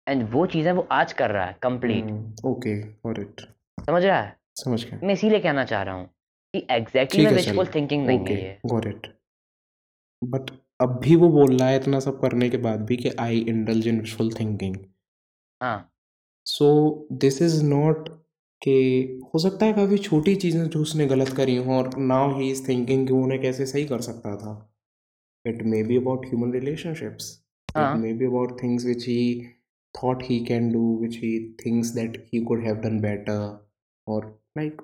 [0.07, 2.11] एंड वो चीज़ें वो आज कर रहा है कंप्लीट
[2.47, 3.41] ओके गॉट इट
[3.87, 4.37] समझ रहा है?
[4.57, 6.07] समझ गया। मैं इसीलिए कहना चाह रहा हूँ
[6.55, 9.07] कि एग्जैक्टली विशफुल थिंकिंग नहीं है ओके गॉट इट
[10.23, 13.39] बट अब भी वो बोल रहा है इतना सब करने के बाद भी कि I
[13.49, 14.77] indulge in wishful thinking
[15.61, 15.92] हाँ।
[16.47, 16.69] सो
[17.13, 18.09] दिस इज़ नॉट
[18.63, 18.75] कि
[19.35, 22.69] हो सकता है काफ़ी छोटी चीज़ें जो उसने गलत करी हों और नाउ ही इज़
[22.69, 24.55] थिंकिंग कि वो उन्हें कैसे सही कर सकता था।
[25.47, 27.31] It may be about human relationships
[27.69, 29.23] it हाँ। May be about things which he
[29.95, 33.59] thought he can do which he thinks that he could have done better
[34.07, 34.21] or
[34.57, 34.81] like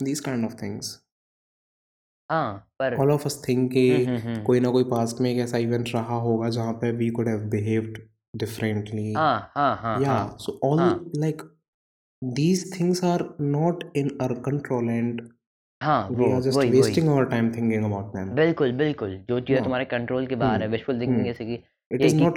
[0.00, 0.94] these kind of things.
[2.30, 5.30] हाँ पर all of us think कि हम्म hmm हम्म। कोई ना कोई past में
[5.30, 8.00] एक ऐसा इवेंट रहा होगा जहाँ पे we could have behaved
[8.34, 9.14] differently.
[9.16, 11.42] हाँ हाँ हाँ yeah हाँ so all हाँ। like
[12.22, 15.22] these things are not in our control and
[15.80, 18.34] हाँ we वो are just वही वही। wasting our time thinking about them.
[18.36, 20.72] बिल्कुल बिल्कुल जो चीज़ें तुम्हारे कंट्रोल के बाहर है hmm.
[20.72, 21.56] विजुअल थिंकिंग hmm जैसे कि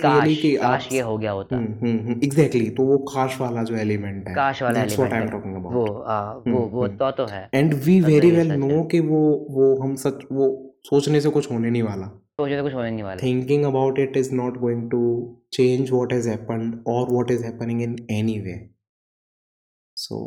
[0.04, 1.56] काश कि काश ये हो गया होता।
[2.23, 5.39] एग्जैक्टली तो वो खास वाला जो एलिमेंट है काश वाला that's what I element am
[5.39, 9.47] talking वो आ, वो वो तो तो है and we very well know कि वो
[9.49, 13.04] वो हम सच वो सोचने से कुछ होने नहीं वाला। सोचे तो कुछ होने नहीं
[13.04, 15.02] वाला। Thinking about it is not going to
[15.54, 18.58] change what has happened और what is happening in any way
[19.97, 20.17] so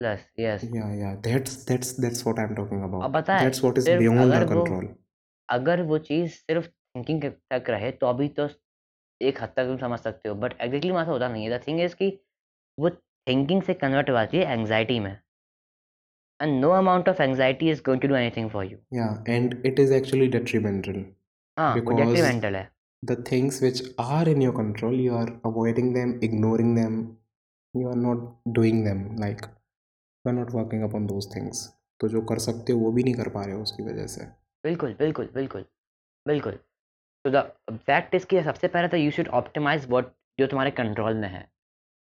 [0.00, 3.64] plus yes yeah yeah that's that's that's what i'm talking अब about पता है that's
[3.64, 4.80] what is सिर्फ़ beyond अगर वो
[5.48, 8.48] अगर वो चीज़ सिर्फ़ थिंकिंग तक रहे तो अभी तो
[9.20, 11.60] एक हद तक तुम समझ सकते हो। बट एग्जैक्टली वहाँ से होता नहीं है। द
[11.66, 12.08] थिंग इज़ कि
[12.78, 15.10] वो थिंकिंग से कन्वर्ट हो जाती है एंग्जाइटी में।
[16.40, 19.82] And no amount of anxiety is going to do anything for you yeah and it
[19.84, 21.02] is actually detrimental.
[21.60, 22.68] हाँ वो because है
[23.02, 26.96] the things which are in your control you are avoiding them ignoring them
[27.74, 28.24] you are not
[28.58, 31.62] doing them like you are not working upon those things
[32.00, 34.24] तो जो कर सकते हो वो भी नहीं कर पा रहे हो उसकी वजह से
[34.64, 35.64] बिल्कुल बिल्कुल बिल्कुल
[36.26, 36.58] बिल्कुल
[37.24, 37.42] तो द
[37.86, 41.46] फैक्ट इज़ कि सबसे पहले तो यू शुड ऑप्टिमाइज व्हाट जो तुम्हारे कंट्रोल में है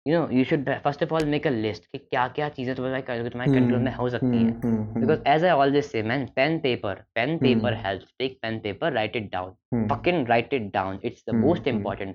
[0.05, 3.29] you know you should first of all make a list कि क्या क्या चीज़ें तुम्हारे
[3.29, 6.59] तुम्हारे कंट्रोल में हो सकती हम्म हैं। हम्म because as I always say man pen
[6.59, 7.85] paper pen paper hmm.
[7.85, 9.87] Help take pen paper write it down hmm.
[9.87, 10.97] Fucking write it down.
[11.07, 12.13] It's the hmm most hmm.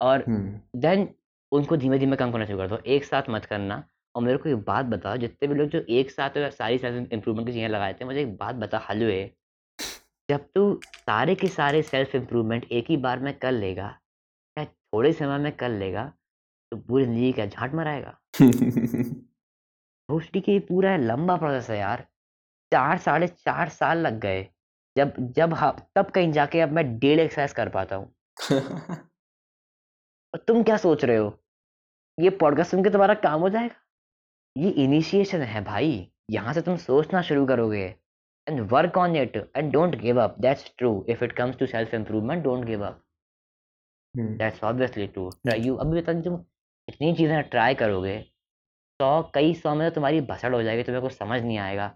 [0.00, 1.08] और हम्म। देन
[1.52, 3.82] उनको धीमे धीमे कम करना शुरू कर दो। एक साथ मत करना।
[4.14, 7.46] और मेरे को एक बात बताओ जितने भी लोग जो एक साथ सारी सेल्फ इम्प्रूवमेंट
[7.46, 9.22] की चीज़ें लगाए थे मुझे एक बात बता हलवे।
[10.28, 13.88] जब तू सारे के सारे सेल्फ इम्प्रूवमेंट एक ही बार में कर लेगा
[14.56, 16.12] या थोड़े समय में कर लेगा
[16.74, 18.18] तो पूरी ज़िंदगी का झाट मराएगा?
[20.08, 22.00] भोसडी के पूरा लंबा प्रोसेस है यार।
[22.72, 24.42] चार साढ़े चार साल लग गए।
[24.96, 28.14] जब जब हाँ तब कहीं जाके अब मैं डेढ़ एक्सरसाइज कर पाता हूँ।
[30.34, 31.28] और तुम क्या सोच रहे हो?
[32.18, 33.74] ये पॉडकास्ट सुन के तुम्हारा काम हो जाएगा?
[34.56, 37.84] ये इनिशिएशन है भाई। यहाँ से तुम सोचना शुरू करोगे।
[38.46, 41.94] And work on it and don't give up that's true if it comes to self
[41.94, 43.00] improvement don't give up
[44.14, 46.44] that's obviously true you अभी तक तुम
[46.88, 48.18] इतनी चीज़ें ट्राई करोगे
[49.00, 51.88] सौ कई सौ में तो तुम्हारी भसड़ हो जाएगी तुम्हें कुछ समझ नहीं आएगा।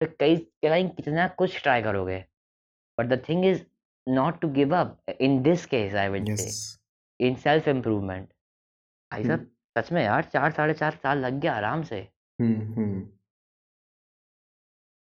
[0.00, 2.24] फिर कई कई कितना कुछ ट्राई करोगे।
[2.98, 3.62] But the thing is
[4.06, 8.28] not to give up in this case I will say in self improvement
[9.10, 9.46] भाई साहब
[9.78, 12.00] सच में यार चार साढ़े चार साल लग गया आराम से।
[12.38, 13.00] हम्म हम्म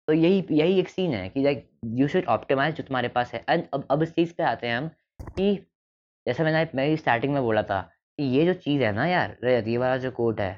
[0.09, 3.45] तो यही यही एक सीन है कि लाइक यू शुड ऑप्टिमाइज जो तुम्हारे पास है।
[3.49, 4.89] एंड अब अब इस चीज़ पे आते हैं हम
[5.21, 5.55] कि
[6.27, 7.81] जैसे मैंने मैं स्टार्टिंग में बोला था
[8.21, 10.53] ये जो चीज़ है ना यार ये वाला जो कोट है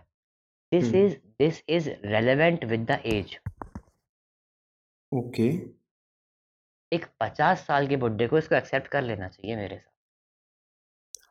[0.73, 3.39] this is this is relevant with the age
[5.13, 5.49] okay
[6.93, 9.91] एक पचास साल के बुड्ढे को इसको एक्सेप्ट कर लेना चाहिए मेरे साथ।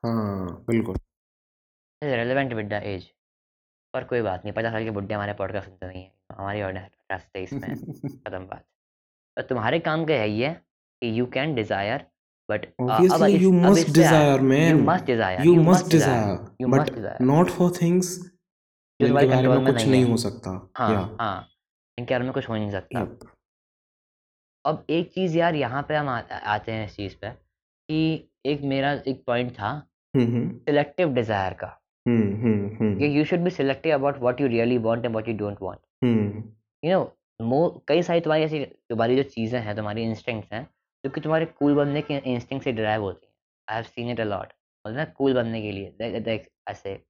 [0.05, 0.95] हाँ बिल्कुल।
[2.01, 3.11] रेलेवेंट विद द एज
[3.93, 6.89] पर कोई बात नहीं पचास साल के बुढ़े हमारे पॉडकास्ट सुनते नहीं है। हमारी ऑडियंस
[6.89, 8.65] पचास तेईस में खत्म बात।
[9.37, 12.05] और तुम्हारे काम का यही है कि यू कैन डिज़ायर
[12.51, 14.81] बट अब obviously इस you must desire man.
[14.89, 18.13] Must desire you you must must desire desire you but must desire not for things
[18.99, 21.47] जो बारे कंट्रोल में कुछ नहीं हो। सकता। हाँ हाँ
[21.97, 23.27] इनके बारे में कुछ हो नहीं सकता। Yep.
[24.65, 28.61] अब एक चीज़ यार यहाँ पे हम आ, आते हैं इस चीज़ पे कि एक
[28.71, 29.71] मेरा एक पॉइंट था
[30.13, 31.67] हम्म सिलेक्टिव डिज़ायर का।
[32.05, 35.27] हम्म हम्म कि हम्म you should be selective about what you really want and what
[35.27, 36.43] you don't want hmm
[36.83, 40.67] you know कई सारी तुम्हारी ऐसी तुम्हारी जो चीज़ें हैं तुम्हारी इंस्टिंक्ट्स हैं
[41.03, 43.33] जो कि तुम्हारे कूल बनने के इंस्टिंग से ड्राइव होती हैं।
[43.67, 44.53] I have seen it a lot
[44.85, 47.01] बोलते हैं कूल बनने के लिए देख देख ऐसे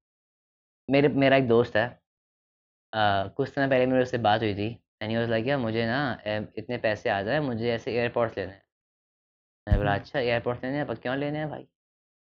[0.90, 1.88] मेरे मेरा एक दोस्त है
[2.94, 4.68] अ, कुछ समय पहले मेरे उससे बात हुई थी
[5.02, 8.64] एंड वाज लाइक मुझे ना इतने पैसे आ जाए मुझे ऐसे एयरपोर्ट्स लेने हैं।
[9.68, 11.62] मैंने बोला अच्छा एयरपोर्ट्स लेने हैं पर क्यों लेने हैं भाई?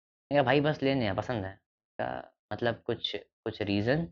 [0.07, 1.51] मैंने कहा भाई बस लेने हैं पसंद है।
[1.99, 2.23] कहा,
[2.53, 4.05] मतलब कुछ कुछ रीज़न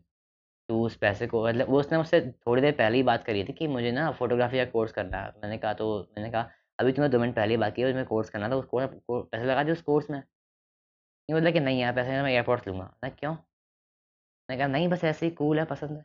[0.68, 3.52] तो उस पैसे को मतलब वो उसने मुझसे थोड़ी देर पहले ही बात करी थी
[3.54, 7.10] कि मुझे ना फ़ोटोग्राफ़ी का कोर्स करना है। मैंने कहा तो मैंने कहा अभी तुम्हें
[7.12, 8.90] दो मिनट पहले बाकी है उसमें कोर्स करना था उस कोर्स
[9.32, 10.22] पैसे लगा दिए उस कोर्स में।
[11.28, 13.32] नहीं बोला कि नहीं यार पैसे मैं एयरपोर्ट्स लूँगा। मैं क्यों?
[14.48, 16.04] मैंने कहा नहीं बस ऐसे ही कूल है पसंद है।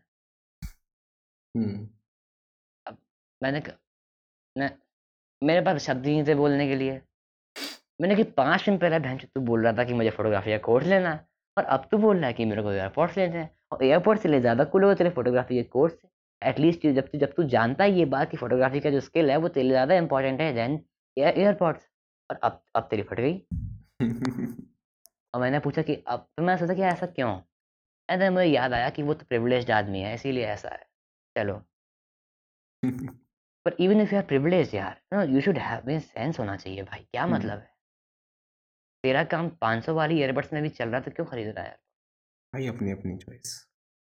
[2.86, 2.98] अब
[3.44, 3.78] मैंने क-
[4.58, 4.72] मैं
[5.42, 7.02] मेरे पास शब्द ही नहीं थे बोलने के लिए।
[8.02, 10.86] मैंने कि पाँच मिनट पहले बहन तू बोल रहा था कि मुझे फोटोग्राफी का कोर्स
[10.88, 11.28] लेना है
[11.58, 14.30] और अब तू बोल रहा है कि मेरे को एयरपोर्ट लेने हैं और एयरपोर्ट से
[14.30, 16.08] ले ज़्यादा कूल होगा तेरे फोटोग्राफी के कोर्स से।
[16.42, 19.38] एटलीस्ट जब तू जब तू जानता है ये बात कि फोटोग्राफी का जो स्किल है
[19.38, 20.86] वो तेरे ज़्यादा इंपॉर्टेंट है देन
[21.18, 21.90] एयरपोर्ट्स
[22.32, 23.46] और अब अब तेरी फट गई।
[25.34, 27.42] और मैंने पूछा कि अब तो मैं सोचा कि ऐसा क्यों?
[28.10, 30.86] एंड देन मुझे याद आया कि वो तो प्रिविलेज्ड आदमी है इसीलिए ऐसा है।
[31.38, 31.62] चलो।
[33.66, 37.00] पर even if you are privilege यार no you should have sense होना चाहिए भाई
[37.00, 37.74] क्या हम्म। मतलब है?
[39.04, 41.70] तेरा काम 500 वाली ईयरबड्स में भी चल रहा है तो क्यों खरीद रहा है
[41.70, 41.80] यार?
[42.54, 43.68] भाई अपनी अपनी चॉइस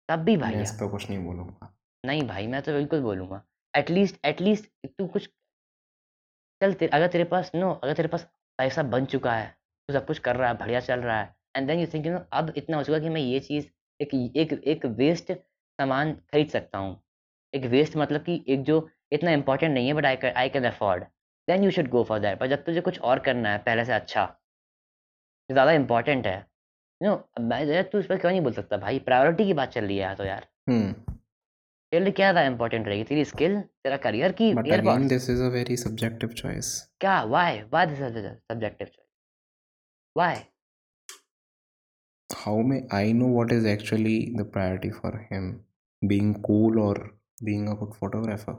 [0.09, 3.43] तब भी भैया इस पर कुछ नहीं बोलूँगा। नहीं भाई मैं तो बिल्कुल बोलूँगा।
[3.75, 4.67] एटलीस्ट एटलीस्ट
[4.99, 5.29] तू कुछ
[6.61, 8.27] चल ते, अगर तेरे पास नो अगर तेरे पास
[8.59, 9.47] पैसा बन चुका है
[9.89, 12.13] तू सब कुछ कर रहा है बढ़िया चल रहा है and then you think you
[12.13, 13.67] know अब इतना हो चुका कि मैं ये चीज़
[14.01, 17.01] एक एक एक वेस्ट सामान खरीद सकता हूँ।
[17.55, 21.05] एक वेस्ट मतलब कि एक जो इतना इंपॉर्टेंट नहीं है but I I can afford
[21.49, 23.93] then you should go for that पर जब तुझे कुछ और करना है पहले से
[23.93, 24.27] अच्छा
[25.51, 26.39] ज़्यादा इंपॉर्टेंट है।
[27.01, 28.99] यू नो मैं तू इस पर क्यों नहीं बोल सकता भाई?
[29.01, 30.47] प्रायोरिटी की बात चल रही है तो यार।
[31.93, 35.49] लिए क्या ज़्यादा इंपॉर्टेंट रहेगी तेरी स्किल तेरा करियर की but again this is a
[35.55, 39.07] very subjective choice क्या why why this is a subjective choice
[40.17, 40.43] why
[42.31, 45.47] how may I know what is actually the priority for him?
[46.03, 46.95] Being cool or
[47.41, 48.55] being a good photographer?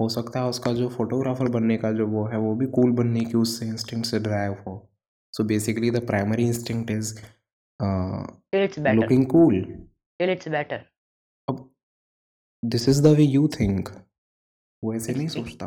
[0.00, 3.20] हो सकता है उसका जो photographer बनने का जो वो है वो भी कूल बनने
[3.20, 4.74] की उससे इंस्टिंक्ट से ड्राइव हो
[5.34, 7.14] so basically the primary instinct is
[8.94, 9.64] looking cool
[10.20, 10.78] better.
[10.78, 10.97] अब
[12.62, 13.88] this is the way you think
[14.82, 15.66] वो ऐसे नहीं सोचता।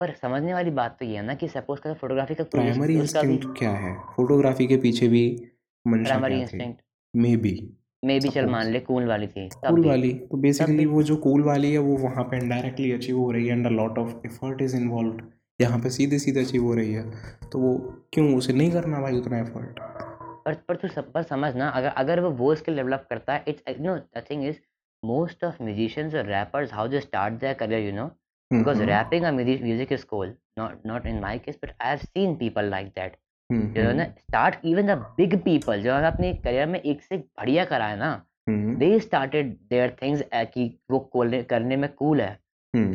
[0.00, 3.46] पर समझने वाली बात तो ये है ना कि सपोज़ कर फोटोग्राफी का प्राइमरी इंस्टिंक्ट
[3.58, 3.94] क्या है?
[4.16, 5.24] फोटोग्राफी के पीछे भी
[5.84, 6.74] मंशा क्या थी?
[7.14, 7.52] मे बी
[8.02, 11.42] मे भी चल मान ले कूल वाली थी कूल वाली तो बेसिकली वो जो कूल
[11.44, 14.62] वाली है वो वहाँ पे इनडायरेक्टली अचीव हो रही है and a lot of effort
[14.62, 15.20] is involve
[15.60, 17.04] यहाँ पे सीधे सीधे अचीव हो रही है।
[17.52, 17.76] तो वो
[18.12, 19.80] क्यों उसे नहीं करना भाई उतना एफर्ट
[20.46, 23.44] पर पर तू सब पर समझ ना अगर अगर वो वो स्किल डेवलप करता है
[23.48, 24.56] it's no the thing is
[25.02, 28.10] most of musicians और rappers how they start their career you know
[28.50, 30.30] hmm, because rapping or music music is cool.
[30.58, 33.16] Not not in my case but i've seen people like that.
[33.50, 37.86] जो है start even the big people जो अपने career में एक से बढ़िया करा
[37.86, 38.10] है ना
[38.50, 42.32] दे स्टार्टेड देयर थिंग्स कि वो करने में कूल है।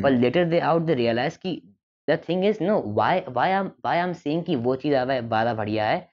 [0.02, 1.60] पर later they out they realise कि
[2.08, 5.20] the thing is no why why I why I am saying कि वो चीज़ ज़्यादा
[5.20, 6.08] ज़्यादा बढ़िया है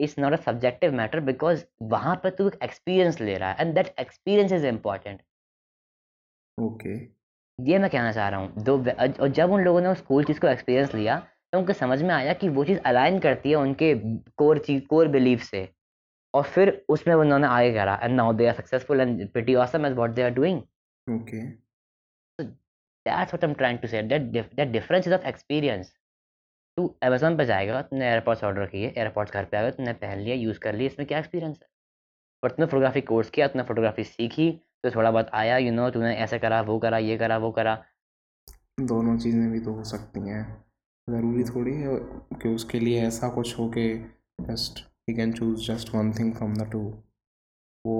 [0.00, 3.74] it's not a subjective matter because वहाँ पर तू एक एक्सपीरियंस ले रहा है and
[3.74, 5.20] that experience is important
[6.62, 6.94] okay.
[7.58, 8.76] ये मैं कहना चाह रहा हूँ दो
[9.20, 11.18] और जब उन लोगों ने उस कोर चीज़ को एक्सपीरियंस लिया
[11.52, 13.94] तो उनको समझ में आया कि वो चीज़ अलाइन करती है उनके
[14.36, 15.68] कोर चीज़ कोर बिलीफ से।
[16.34, 19.92] और फिर उसमें उन्होंने आगे करा and now they are successful and pretty awesome as
[19.92, 20.60] what they are doing
[21.06, 21.40] okay.
[22.38, 25.92] That's what I am trying to say that that difference is of experience
[26.76, 30.18] तू अमेजोन पे जाएगा तुमने एयरपोर्ट्स ऑर्डर किए एयरपोर्ट्स घर पे आ गए तुमने पहन
[30.18, 31.68] लिया यूज़ कर लिया इसमें क्या एक्सपीरियंस है?
[32.42, 34.50] पर तुमने फोटोग्राफी कोर्स किया तुमने फोटोग्राफी सीखी
[34.84, 37.74] तो थोड़ा बहुत आया यू नो तूने ऐसे करा वो करा ये करा वो करा
[38.80, 40.42] दोनों चीज़ें भी तो हो सकती हैं
[41.08, 41.96] ज़रूरी थोड़ी है
[42.42, 43.86] कि उसके लिए ऐसा कुछ हो कि
[44.50, 46.80] just he can choose just one thing from the two
[47.84, 47.94] वो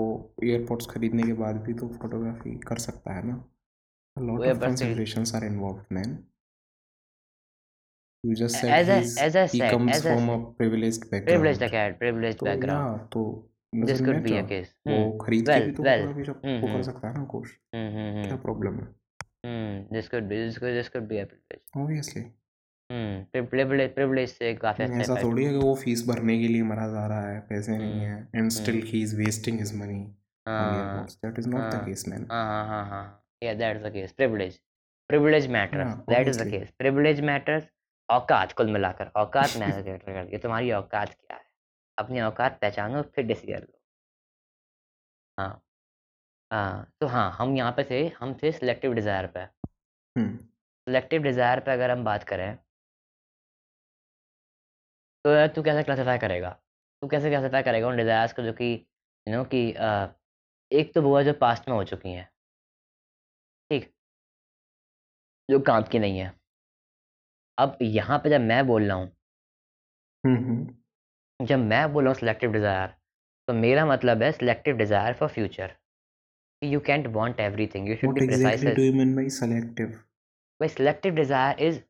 [0.45, 3.43] एयरपोर्ट्स खरीदने के बाद भी तो फोटोग्राफी कर सकता है ना
[4.17, 6.11] lot of but still- considerations are involved man
[8.25, 10.37] you just said As I- he's, as I he said- comes as I from a
[10.59, 13.25] privileged background privileged acad privileged तो background या तो
[13.73, 14.75] this could be a case.
[14.87, 16.47] वो हम्म, खरीद के भी तो well, भी जब mm-hmm.
[16.47, 18.27] हम्म, कर हम्म। सकता है ना कोर्स mm-hmm.
[18.27, 18.87] क्या प्रॉब्लम है?
[19.93, 22.23] This could be this could this could be a privilege obviously
[23.33, 27.07] privilege privilege से काफ़ी ऐसा थोड़ी है कि वो फ़ीस भरने के लिए मरा जा
[27.07, 30.01] रहा है पैसे नहीं है and still he is wasting his money
[30.49, 33.05] that is not the case man हाँ हाँ। हाँ
[33.43, 34.61] yeah that is the case privilege
[35.09, 37.65] privilege matter that is the case privilege matters
[38.11, 41.43] औकात कुल मिलाकर औकात मैटर करती है तुम्हारी औकात क्या है?
[41.99, 43.79] अपनी औकात पहचानो फिर डिसीज़न लो।
[45.39, 45.63] हाँ।
[46.51, 49.47] हाँ तो हाँ हम यहाँ पे थे हम थे सिलेक्टिव डिज़ायर पे।
[50.17, 52.57] सिलेक्टिव डिज़ायर पे अगर हम बात करें
[55.25, 56.51] तो यार तू कैसे क्लासिफाई करेगा?
[57.03, 58.73] तू कैसे क्लासिफाई करेगा उन डिज़ायर्स को जो कि
[59.27, 59.61] यू नो कि
[60.71, 62.29] एक तो वो है जो पास्ट में हो चुकी हैं।
[63.71, 63.93] ठीक?
[65.49, 66.33] जो काम की नहीं है।
[67.59, 69.09] अब यहाँ पे जब मैं बोल रहा हूँ।
[71.41, 72.95] जब मैं बोल रहा हूँ सिलेक्टिव डिज़ायर
[73.49, 75.73] तो मेरा मतलब है selective desire for future
[76.63, 81.81] you can't want everything you should be do you mean by selective desire is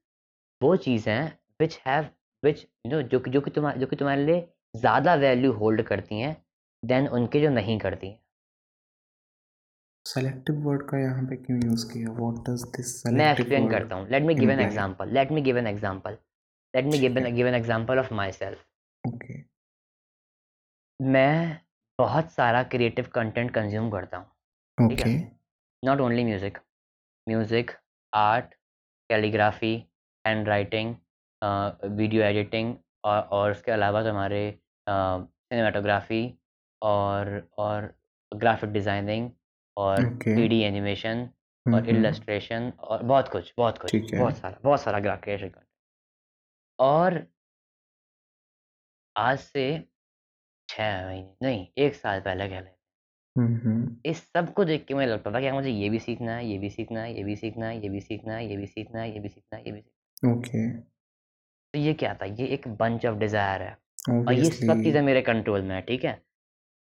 [0.60, 2.08] वो चीज़ें which have
[2.42, 6.20] which you know जो जो कि तुम्हारे जो कि तुम्हारे लिए ज़्यादा वैल्यू होल्ड करती
[6.20, 6.36] हैं
[6.82, 8.18] देन उनके जो नहीं करती हैं.
[10.06, 12.12] सेलेक्टिव वर्ड का यहाँ पे क्यों यूज़ किया?
[12.12, 14.08] व्हाट डज दिस मैं एक्सप्लेन करता हूँ.
[14.10, 14.60] Let me give an?
[14.60, 16.16] Example let me give an example
[16.74, 18.64] let me give an give an example of myself
[21.02, 21.60] मैं
[21.98, 25.32] बहुत सारा क्रिएटिव कंटेंट कंज्यूम करता हूँ ठीक है?
[25.84, 26.58] Not only music
[27.28, 27.70] music
[28.14, 28.54] art
[29.10, 29.74] calligraphy
[30.26, 30.94] hand writing
[31.98, 36.22] video editing और और उसके अलावा तुम्हारे सिनेमाटोग्राफी
[36.82, 37.94] और और
[38.34, 39.30] ग्राफिक डिज़ाइनिंग
[39.76, 41.28] और थ्री डी एनिमेशन
[41.66, 45.56] और हम्म। इलस्ट्रेशन और बहुत कुछ बहुत कुछ बहुत सारा बहुत सारा ग्राफिक कंटेंट
[46.78, 47.26] और
[49.16, 49.91] आज से
[50.72, 52.74] छः महीने नहीं एक साल पहले कह लें।
[53.36, 56.58] हम्म इस सबको देख के मुझे लगता था कि मुझे ये भी सीखना है ये
[56.58, 59.12] भी सीखना है ये भी सीखना है ये भी सीखना है ये भी सीखना है
[59.14, 60.68] ये भी सीखना है ये भी सीखना ओके।
[61.74, 62.24] तो ये क्या था?
[62.24, 63.78] ये एक बंच ऑफ़ डिज़ायर है।
[64.10, 66.22] और ये सब चीज़ें मेरे कंट्रोल में है ठीक है?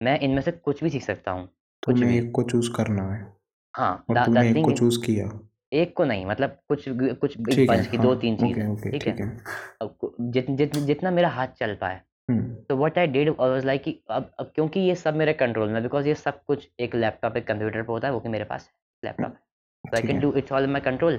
[0.03, 1.49] मैं इनमें से कुछ भी सीख सकता हूँ
[1.85, 3.33] कुछ भी। एक को चूज़ करना है।
[3.77, 5.39] हाँ और एक को चूज़ किया।
[5.73, 9.15] एक को नहीं मतलब कुछ कुछ एक बंच की हाँ दो तीन चीज़ ठीक है?
[9.17, 14.51] है। जितना मेरा हाथ चल पाए तो what I did was like कि अब अब
[14.55, 17.91] क्योंकि ये सब मेरे कंट्रोल में बिकॉज़ ये सब कुछ एक लैपटॉप एक कंप्यूटर पे
[17.91, 18.69] होता है वो कि मेरे पास
[19.05, 19.45] लैपटॉप है
[19.83, 21.17] so I ठीक can है। do it's all in my control.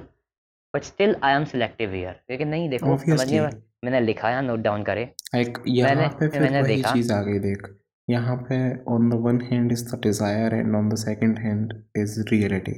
[0.74, 2.14] But still I am selective here.
[2.30, 3.40] नहीं देखो ऑब्वियसली
[3.84, 7.38] मैंने लिखा है नोट डाउन करे। लाइक यहाँ पे फिर मैंने देखा। चीज़ आ गई
[7.38, 7.68] देख।
[8.10, 8.58] यहाँ पे
[8.92, 12.76] on the one hand is the desire and on the second hand is reality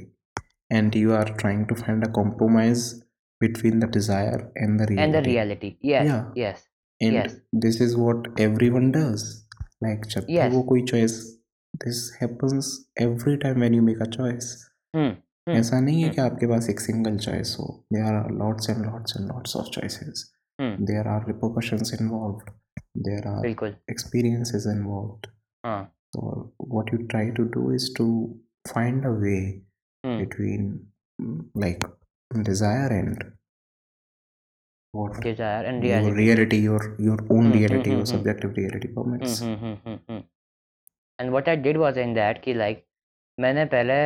[0.71, 2.89] and you are trying to find a compromise
[3.41, 5.31] between the desire and the and the reality.
[5.31, 5.69] reality.
[5.91, 6.25] Yes yeah.
[6.41, 6.67] yes.
[7.05, 7.35] And yes
[7.65, 9.23] this is what everyone does
[9.85, 11.15] like जब भी yes वो कोई choice
[11.85, 12.69] this happens
[13.05, 14.49] every time when you make a choice
[14.95, 18.25] हम्म हम्म ऐसा नहीं है हम्म कि आपके पास एक सिंगल चॉइस हो there are
[18.41, 20.23] lots and lots and lots of choices
[20.61, 22.51] hmm there are repercussions involved
[23.07, 25.29] there are बिल्कुल experiences involved
[25.65, 25.81] हाँ
[26.15, 26.29] so
[26.75, 28.07] what you try to do is to
[28.73, 29.43] find a way
[30.05, 30.71] hmm between
[31.19, 31.87] mm, like
[32.49, 33.23] desire and
[34.93, 36.17] what desire and your reality.
[36.21, 37.97] reality your your own hmm hmm reality your hmm.
[37.97, 40.23] Hmm subjective reality hmm permits hmm hmm hmm hmm.
[41.19, 42.85] And what I did was in that कि like
[43.37, 43.97] मैंने पहले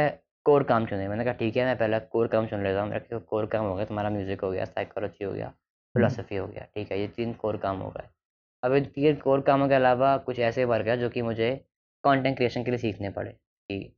[0.46, 3.18] core काम चुने। मैंने कहा ठीक है मैं पहले कोर काम चुन लेता हूँ। मेरा
[3.30, 5.56] कोर काम हो गया तुम्हारा म्यूज़िक हो गया साइकोलॉजी हो गया हम्म,
[5.96, 8.08] फिलोसफी हो गया ठीक है ये तीन कोर काम हो गए।
[8.64, 11.50] अब इन तीन कोर कामों के अलावा कुछ ऐसे वर्क है जो कि मुझे
[12.04, 13.96] कंटेंट क्रिएशन के लिए सीखने पड़े। कि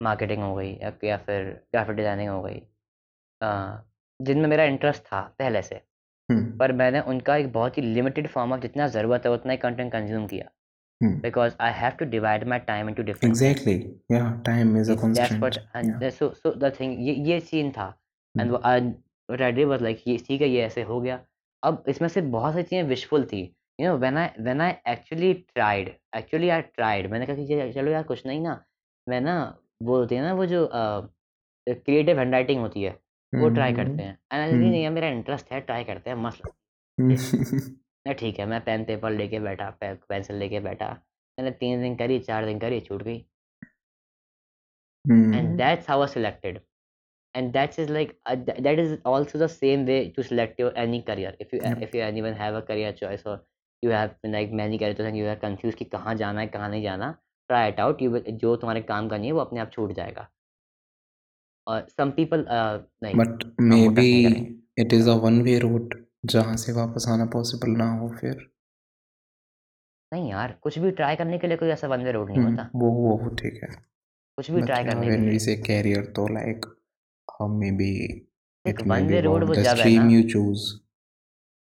[0.00, 2.62] मार्केटिंग हो गई या, या फिर ग्राफिक डिज़ाइनिंग हो गई।
[4.20, 5.97] जिनमें मेरा इंटरेस्ट था पहले से। हम्म,
[6.32, 9.92] पर मैंने उनका एक बहुत ही लिमिटेड फॉर्म ऑफ़ जितना ज़रूरत है उतना ही कंटेंट
[9.92, 10.48] कंज्यूम किया।
[11.00, 11.20] हम्म.
[11.20, 13.74] Because I have to divide my time into different Exactly.
[14.12, 16.14] Yeah, time is a It's- that's what and Yeah.
[16.18, 17.86] so so the thing ये ये सीन था।
[18.34, 18.92] And Hmm.
[19.30, 21.20] what I did was like ये ठीक है ये ऐसे हो गया।
[21.62, 23.40] अब इसमें से बहुत सारी चीज़ें विशफुल थी।
[23.80, 27.90] You know when I when I actually tried actually I tried मैंने कहा कि चलो
[27.90, 28.62] यार कुछ नहीं ना।
[29.08, 29.34] मैं ना
[29.82, 32.96] वो होती है ना वो जो क्रिएटिव हैंड राइटिंग होती है।
[33.32, 36.16] वो ट्राई हम्म, करते हैं। एनालिसिस नहीं हम्म। है मेरा इंटरेस्ट है ट्राई करते हैं
[36.18, 36.42] मस्त
[38.06, 40.88] ना ठीक है मैं पेन पेपर लेके बैठा पेंसिल लेके बैठा
[41.38, 43.16] मैंने तीन दिन करी चार दिन करी छूट गई।
[45.04, 46.60] And that's how I selected
[47.34, 51.36] and that's is like that is also the same way to select your any career
[51.40, 53.44] if you if you anyone have a career choice और
[53.82, 56.82] you have like many career choice you are confuse कि कहाँ जाना है कहाँ नहीं
[56.82, 57.10] जाना
[57.50, 60.28] try it out you जो तुम्हारे काम करनी है वो अपने आप छूट जाएगा।
[61.68, 65.16] और some people uh, नहीं But हम वो टच नहीं maybe करेंगे it is a
[65.28, 65.96] one-way road
[66.34, 68.46] जहाँ से वापस आना पॉसिबल ना हो फिर
[70.12, 72.50] नहीं यार कुछ भी ट्राई करने के लिए कोई ऐसा वन वे रोड नहीं हम्म,
[72.50, 73.70] होता वो वो वो ठीक है
[74.38, 76.68] कुछ भी ट्राई करने के लिए say career तो like
[77.28, 77.88] uh, maybe
[78.66, 80.64] देख it may one way road वो जब है stream ना you choose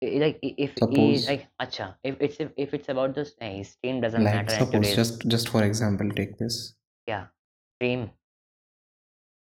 [0.02, 3.62] i- like i- if i- suppose like अच्छा if it's if it's about this नहीं
[3.70, 6.60] stream doesn't like matter suppose just just for example take this
[7.08, 8.06] क्या stream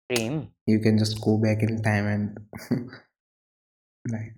[0.06, 2.39] stream you can just go back in time and
[4.14, 4.34] like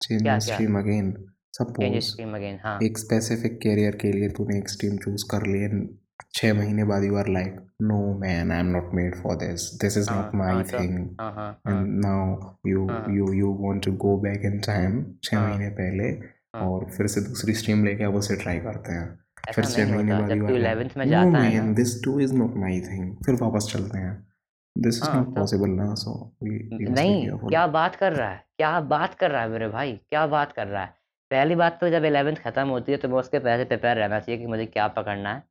[0.00, 1.12] change क्या stream again.
[1.54, 5.46] Change suppose stream again हाँ एक specific career के लिए तूने एक stream choose कर
[5.46, 5.88] ली and
[6.34, 9.96] छः महीने बाद you are like no man I am not made for this this
[9.98, 13.32] is हाँ नॉट माई हाँ तो थिंग हाँ हाँ। हाँ एंड नाउ यू हाँ। You
[13.32, 17.20] you want to go back in time छः हाँ। महीने पहले हाँ। और फिर से
[17.20, 19.18] दूसरी स्ट्रीम लेके आप उसे ट्राई करते हैं।
[19.54, 21.44] फिर छः नहीं महीने होता बाद जब यू तू आर इलेवेंथ में लाइक नो जाता
[21.44, 21.62] है ना?
[21.62, 24.31] Man this too is not my thing फिर वापस चलते हैं।
[24.76, 26.12] दिस इज़ नॉट पॉसिबल ना सो
[26.42, 28.44] नहीं क्या बात कर रहा है?
[28.56, 29.92] क्या बात कर रहा है मेरे भाई?
[30.08, 30.94] क्या बात कर रहा है?
[31.30, 34.40] पहली बात तो जब इलेवेंथ खत्म होती है तो मैं उसके पहले प्रिपेयर रहना चाहिए
[34.40, 35.42] कि मुझे क्या पकड़ना है।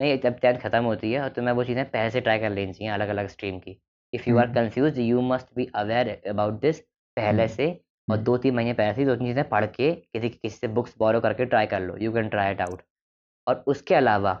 [0.00, 2.72] नहीं जब टेंथ खत्म होती है तो मैं वो चीज़ें पहले से ट्राई कर लेनी
[2.72, 3.76] चाहिए अलग अलग स्ट्रीम की
[4.12, 6.80] if you are confuse you must be aware about this
[7.16, 9.92] पहले हम्म। से और हम्म। दो तीन महीने पहले से दो तीन चीज़ें पढ़ के
[9.92, 12.82] किसी किसी से बुक्स बोरो करके ट्राई कर लो। You can try it out
[13.46, 14.32] और उसके अलावा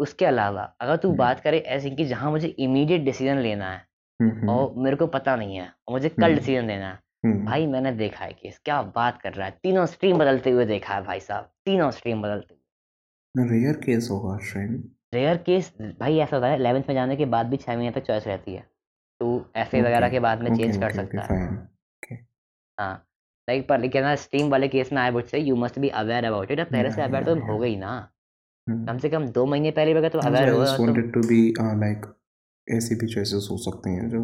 [0.00, 3.86] उसके अलावा अगर तू हम्म। बात करे ऐसे कि जहाँ मुझे इमीडिएट डिसीज़न लेना है
[4.20, 7.44] हम्म और मेरे को पता नहीं है और मुझे कल हम्म। डिसीज़न लेना है हम्म
[7.46, 10.94] भाई मैंने देखा है केस क्या बात कर रहा है। तीनों स्ट्रीम बदलते हुए देखा
[10.94, 14.38] है भाई साहब तीनों स्ट्रीम बदलते हुए। रेयर केस होगा
[15.14, 18.06] रेयर केस भाई ऐसा होता है इलेवेंथ में जाने के बाद भी छः महीने तक
[18.06, 18.66] चॉइस रहती है।
[19.20, 19.26] तो
[19.56, 21.46] एफ़ वगैरह के बाद में चेंज कर सकता है।
[22.78, 22.94] हाँ
[23.48, 26.50] लाइक पर लेकिन स्ट्रीम वाले केस में I would say you must be aware about
[26.50, 27.92] it पहले से अवेयर तो हो गई ना।
[28.66, 31.12] हम्म। कम से कम दो महीने पहले भी अगर तुम हाँ अवेयर हो तो वांटेड
[31.14, 31.40] टू बी
[31.80, 32.06] लाइक
[32.68, 34.22] ऐसी भी चॉइसेस हो सकते हैं जो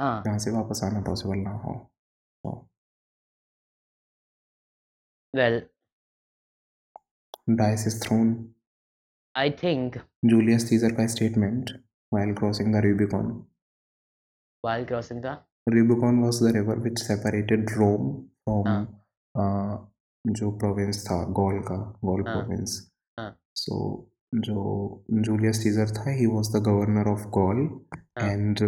[0.00, 1.74] हाँ। यहाँ से वापस आना पॉसिबल ना हो।
[2.44, 2.56] तो
[5.34, 5.62] well
[7.50, 8.34] dice is thrown
[9.34, 11.70] I think Julius Caesar का statement
[12.12, 13.30] while crossing the Rubicon.
[14.64, 15.24] While crossing
[15.66, 18.08] Rubicon was the river which separated Rome
[18.44, 18.82] from हाँ।
[19.34, 19.78] uh,
[20.24, 22.91] जो प्रोविंस था गॉल का गॉल हाँ। प्रोविंस
[23.52, 28.58] हाँ सो जो जूलियस सीजर था he was the governor of Gaul हाँ। एंड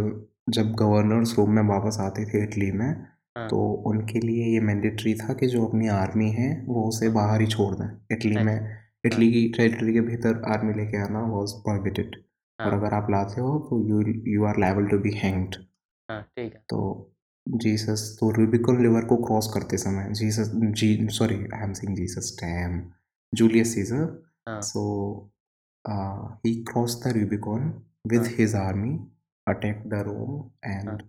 [0.50, 5.14] जब गवर्नर्स रोम में वापस आते थे इटली में हाँ। तो उनके लिए ये मैंडेटरी
[5.14, 9.08] था कि जो अपनी आर्मी है वो उसे बाहर ही छोड़ दें। इटली में अच्छा
[9.08, 12.16] इटली की टेरिटरी के भीतर आर्मी लेके आना वॉज़ प्रोहिबिटेड
[12.58, 15.56] और हाँ अगर आप लाते हो तो you you are liable to be hanged
[16.10, 17.10] हाँ ठीक है। तो
[17.48, 22.36] जीसस तो रूबिकन रिवर को क्रॉस करते समय Jesus ji sorry I am saying Jesus
[22.42, 22.82] damn
[23.34, 25.30] Julius Caesar हाँ so
[25.88, 29.00] uh, he crossed the Rubicon with हाँ his army,
[29.46, 31.02] attacked the Rome, हाँ and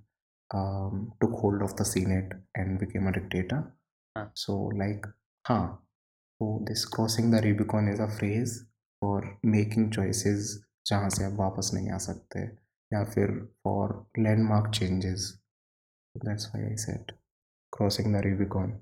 [0.54, 3.64] um, took hold of the Senate and became a dictator.
[4.18, 5.06] हाँ So, like,
[5.46, 5.70] huh.
[6.42, 8.66] So, this crossing the Rubicon is a phrase
[9.02, 12.40] for making choices जहाँ से आप वापस नहीं आ सकते
[12.94, 13.32] या फिर
[13.64, 15.38] for landmark changes.
[16.24, 17.14] That's why I said
[17.72, 18.80] crossing the Rubicon.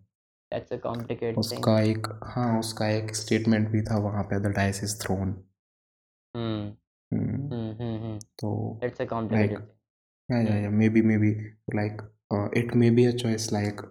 [0.54, 4.48] That's a complicated thing उसका एक हाँ उसका एक स्टेटमेंट भी था वहाँ पे the
[4.48, 5.44] dice is thrown
[6.36, 6.74] hmm
[7.14, 9.60] hmm hmm तो that's a complicated
[10.32, 11.30] yeah yeah thing yeah maybe maybe
[11.78, 12.02] like
[12.36, 13.84] uh, it may be a choice like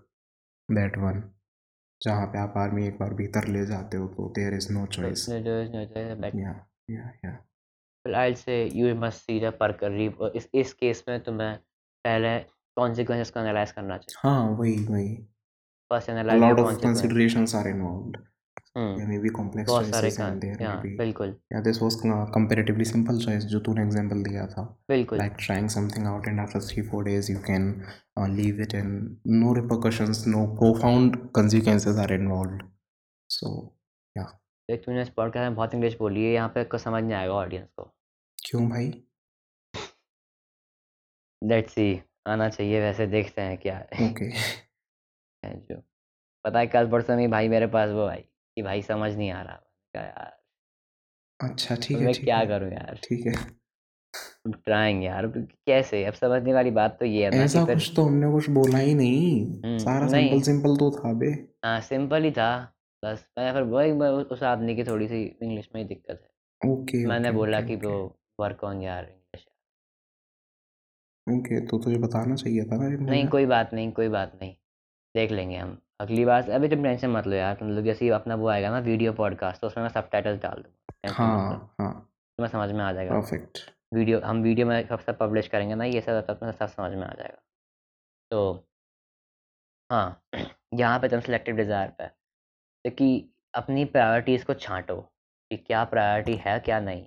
[0.68, 1.22] that one
[2.02, 5.28] जहाँ पे आप आर्मी एक बार भीतर ले जाते हो तो there is no choice
[5.28, 5.74] no choice.
[5.74, 6.54] no choice but या
[6.90, 7.38] yeah yeah
[8.04, 11.56] well I'll say you must see the per reap इस इस केस में तुम्हें
[12.04, 12.38] पहले
[12.76, 15.31] कॉन्सिक्वेंसेस को एनालाइज करना चाहिए। हाँ वही वही।
[15.92, 18.20] First a lot of considerations are involved
[18.76, 21.96] हम्म there may be complex choices and there may हाँ be बिल्कुल yeah this was
[22.10, 26.44] uh, comparatively simple choice जो तूने example दिया था बिल्कुल like trying something out and
[26.44, 27.68] after three four days you can
[28.18, 32.64] uh, leave it and no repercussions no profound consequences are involved
[33.30, 33.52] so
[34.16, 34.32] yeah
[34.68, 37.34] देख तूने इस podcast में बहुत इंग्लिश बोली है यहाँ पे कुछ समझ नहीं आएगा
[37.34, 37.84] ऑडियंस को
[38.38, 38.90] क्यों भाई
[41.42, 41.88] लेट्स सी
[42.28, 44.30] आना चाहिए वैसे देखते हैं क्या है ओके
[45.42, 45.82] है जो
[46.44, 49.42] पता है कल परसों में भाई मेरे पास वो आई कि भाई समझ नहीं आ
[49.42, 49.56] रहा।
[49.94, 50.38] क्या यार
[51.40, 52.98] अच्छा तो ठीक है मैं क्या करूँ यार?
[53.04, 53.32] ठीक है।
[54.64, 56.04] ट्राइंग यार कैसे?
[56.04, 58.78] अब समझने वाली बात तो ये है ना ऐसा कि कुछ तो हमने कुछ बोला
[58.78, 61.30] ही नहीं। हम्म, सारा नहीं। सिंपल सिंपल तो था बे।
[61.64, 62.50] हाँ सिंपल ही था
[63.02, 63.92] बस मैं फिर वही
[64.24, 67.66] उस आदमी की थोड़ी सी इंग्लिश में ही दिक्कत है। ओके मैंने ओके बोला ओके
[67.66, 69.46] कि वो वर्क ऑन यार इंग्लिश
[71.26, 74.56] ओके तो तुझे बताना चाहिए था ना नहीं कोई बात नहीं कोई बात नहीं।
[75.14, 78.10] देख लेंगे हम। अगली बार अभी तुम टेंशन मत लो यार तुम लोग जैसे ही
[78.10, 81.92] अपना वो आएगा ना वीडियो पॉडकास्ट तो उसमें मैं सब डाल दूँगा। हाँ हाँ।
[82.38, 83.58] तुम्हें समझ में आ जाएगा। परफेक्ट
[83.94, 86.92] वीडियो हम वीडियो में सब सब पब्लिश करेंगे ना ये सब तब तुम्हें सब समझ
[86.92, 87.42] में आ जाएगा।
[88.30, 88.66] तो
[89.90, 90.22] हाँ
[90.74, 93.08] यहाँ पे तुम सेलेक्टिव डिज़ायर पे। तो कि
[93.54, 94.96] अपनी प्रायोरिटीज़ को छांटो
[95.50, 97.06] कि क्या प्रायोरिटी है क्या नहीं।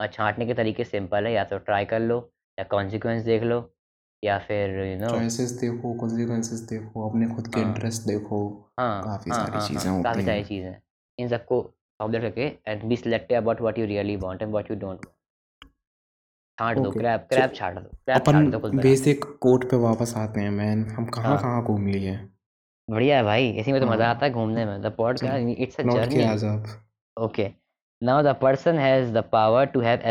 [0.00, 2.18] और छांटने के तरीके सिंपल है या तो ट्राई कर लो
[2.58, 3.60] या कॉन्सिक्वेंस देख लो
[4.22, 8.38] या फिर यू नो चॉइसेस देखो कॉन्सिक्वेंसेस देखो अपने खुद के हाँ। इंटरेस्ट देखो।
[8.80, 10.74] हाँ काफ़ी हाँ सारी हाँ चीज़ें हाँ काफ़ी सारी चीज़ें
[11.18, 11.60] इन सबको
[12.00, 15.04] ऑब्ज़र्व करके and be selective about what you really want and what you don't
[16.58, 20.40] छांट दो क्रैप क्रैप छाट दो क्रैप छाट दो कुछ बेसिक कोड पे वापस आते
[20.40, 22.18] हैं मैन हम कहाँ कहाँ घूम लिए?
[22.90, 25.82] बढ़िया है भाई इसी में तो मज़ा आता है घूमने में। The podcast it's a
[25.82, 26.66] journey आ जा अब
[27.16, 27.44] Okay.
[28.02, 30.02] Now the person has the power to have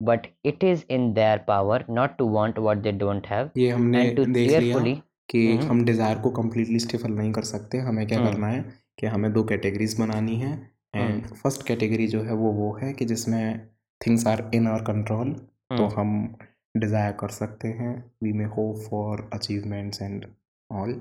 [0.00, 3.26] everything it is in it is in their power not to want what they don't
[3.26, 7.78] have ये हमने देख लिया कि हम्म। हम डिज़ायर को कम्प्लीटली स्टिफल नहीं कर सकते।
[7.78, 8.64] हमें क्या हम्म। करना है
[8.98, 10.52] कि हमें दो कैटेगरीज बनानी है
[10.96, 13.68] एंड फ़र्स्ट कैटेगरी जो है वो वो है कि जिसमें
[14.06, 16.34] things are in our control तो हम्म। हम
[16.76, 20.26] डिज़ायर कर सकते हैं। We may hope for achievements and
[20.72, 20.92] all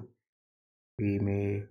[1.00, 1.64] we may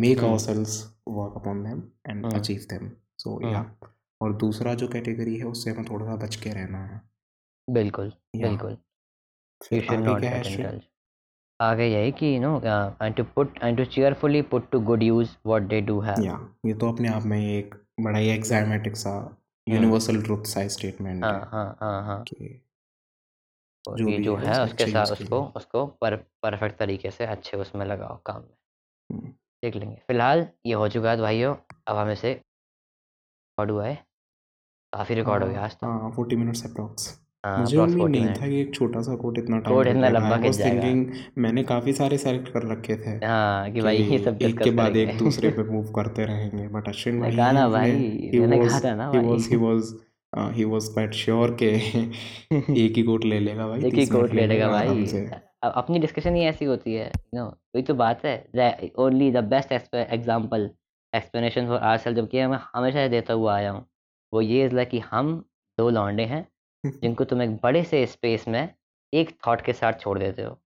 [0.00, 3.62] make our selves work upon them and achieve them so या
[4.20, 7.00] और दूसरा जो कैटेगरी है उससे हमें थोड़ा सा बच के रहना है।
[7.70, 8.76] बिल्कुल बिल्कुल।
[9.72, 10.82] यू शुड आगे नॉट गेट इंडल्ज
[11.60, 12.56] आगे यही कि you know
[13.02, 16.54] end to put end to cheerfully put to good use what they do have या
[16.66, 19.36] ये तो अपने आप में एक बड़ा ही एग्जामेटिक सा
[19.68, 22.24] यूनिवर्सल ट्रुथ सा स्टेटमेंट हाँ है। हाँ हाँ हाँ।
[23.98, 27.86] जो ये जो है है उसके साथ उसको उसको पर परफेक्ट तरीके से अच्छे उसमें
[27.86, 28.56] लगाओ काम में।
[29.10, 29.28] हम्म,
[29.62, 31.56] देख लेंगे। फ़िलहाल ये हो चुका है भाइयों।
[31.86, 34.09] अब हमें से रिकॉर्ड हुआ है।
[34.92, 38.60] काफ़ी रिकॉर्ड हो गया आज तो। हाँ फोर्टी मिनट्स अप्रॉक्स मुझे उम्मीद नहीं था कि
[38.60, 40.88] एक छोटा सा कोट इतना टाइम ले इतना लंबा खिंच जाएगा।
[41.42, 44.96] मैंने काफ़ी सारे सेलेक्ट कर रखे थे हाँ कि भाई ये सब एक के बाद
[44.96, 47.92] एक दूसरे पे मूव करते रहेंगे। बट अश्विन भाई कहा ना ने भाई
[48.34, 49.92] मैंने कहा था ना he was he was
[50.56, 54.46] he was quite sure के एक ही कोट ले लेगा भाई एक ही कोट ले
[54.46, 55.06] लेगा भाई।
[55.62, 59.94] अब अपनी डिस्कशन ही ऐसी होती है नो वही तो बात है। Only the best
[59.94, 60.70] example
[61.12, 63.86] explanation for our self जबकि मैं हमेशा देता हुआ आया हूँ।
[64.32, 65.32] वो ये इज़ कि हम
[65.78, 66.46] दो लौंडे हैं
[67.02, 68.68] जिनको तुम एक बड़े से स्पेस में
[69.12, 70.58] एक थॉट के साथ छोड़ देते हो।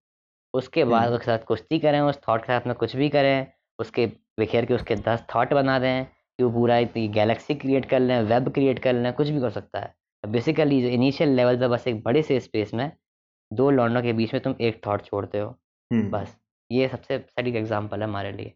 [0.55, 3.47] उसके बाद हम्म। उसके साथ कुश्ती करें उस थॉट के साथ में कुछ भी करें
[3.79, 4.07] उसके
[4.39, 8.21] बिखेर के उसके दस थॉट बना दें कि वो पूरा इतनी गैलेक्सी क्रिएट कर लें
[8.23, 9.95] वेब क्रिएट कर लें कुछ भी कर सकता है।
[10.25, 12.91] बेसिकली जो इनिशियल लेवल पर बस एक बड़े से स्पेस में
[13.51, 15.49] दो लॉन्डों के बीच में तुम एक थॉट छोड़ते हो।
[15.91, 16.37] हम्म। बस
[16.71, 18.55] ये सबसे सटीक एग्ज़ाम्पल है हमारे लिए।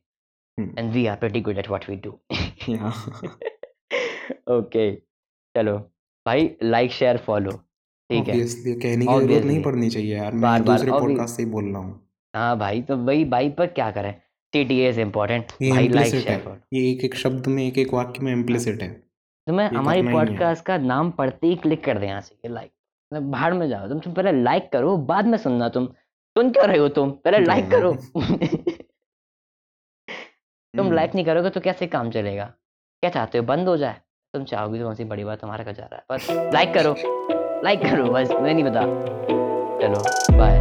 [0.59, 2.19] And we are pretty good at what we do
[4.49, 4.91] okay
[5.55, 5.77] चलो।
[6.27, 8.35] भाई लाइक शेयर फॉलो ठीक है?
[8.35, 12.01] कहने की ज़रूरत नहीं पड़नी चाहिए यार मैं दूसरे पॉडकास्ट से ही बोल रहा हूँ।
[12.35, 14.15] हाँ भाई तो भाई भाई पर क्या करें?
[14.53, 17.95] टी टी इज़ इम्पोर्टेंट भाई लाइक शेयर फॉलो ये एक एक शब्द में एक एक
[17.95, 18.89] वाक्य में इम्प्लिसिट है।
[19.47, 22.71] तो मैं हमारी पॉडकास्ट का नाम पढ़ते ही क्लिक कर दे यहाँ से लाइक
[23.13, 25.87] बाहर में जाओ तुम तुम पहले लाइक करो बाद में सुनना तुम।
[26.37, 27.11] सुन क्यों रहे हो तुम?
[27.11, 27.93] पहले लाइक करो।
[30.75, 32.45] तुम हम्म। लाइक नहीं करोगे तो कैसे काम चलेगा?
[33.03, 33.45] क्या चाहते हो?
[33.45, 34.01] बंद हो जाए।
[34.35, 36.95] तुम चाहोगे तो कौन सी बड़ी बात तुम्हारा क्या जा रहा है। बस लाइक करो।
[37.65, 38.83] लाइक करो, बस, मैं नहीं बता।
[39.81, 40.59] चलो बाय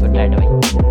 [0.00, 0.81] गुड नाइट भाई।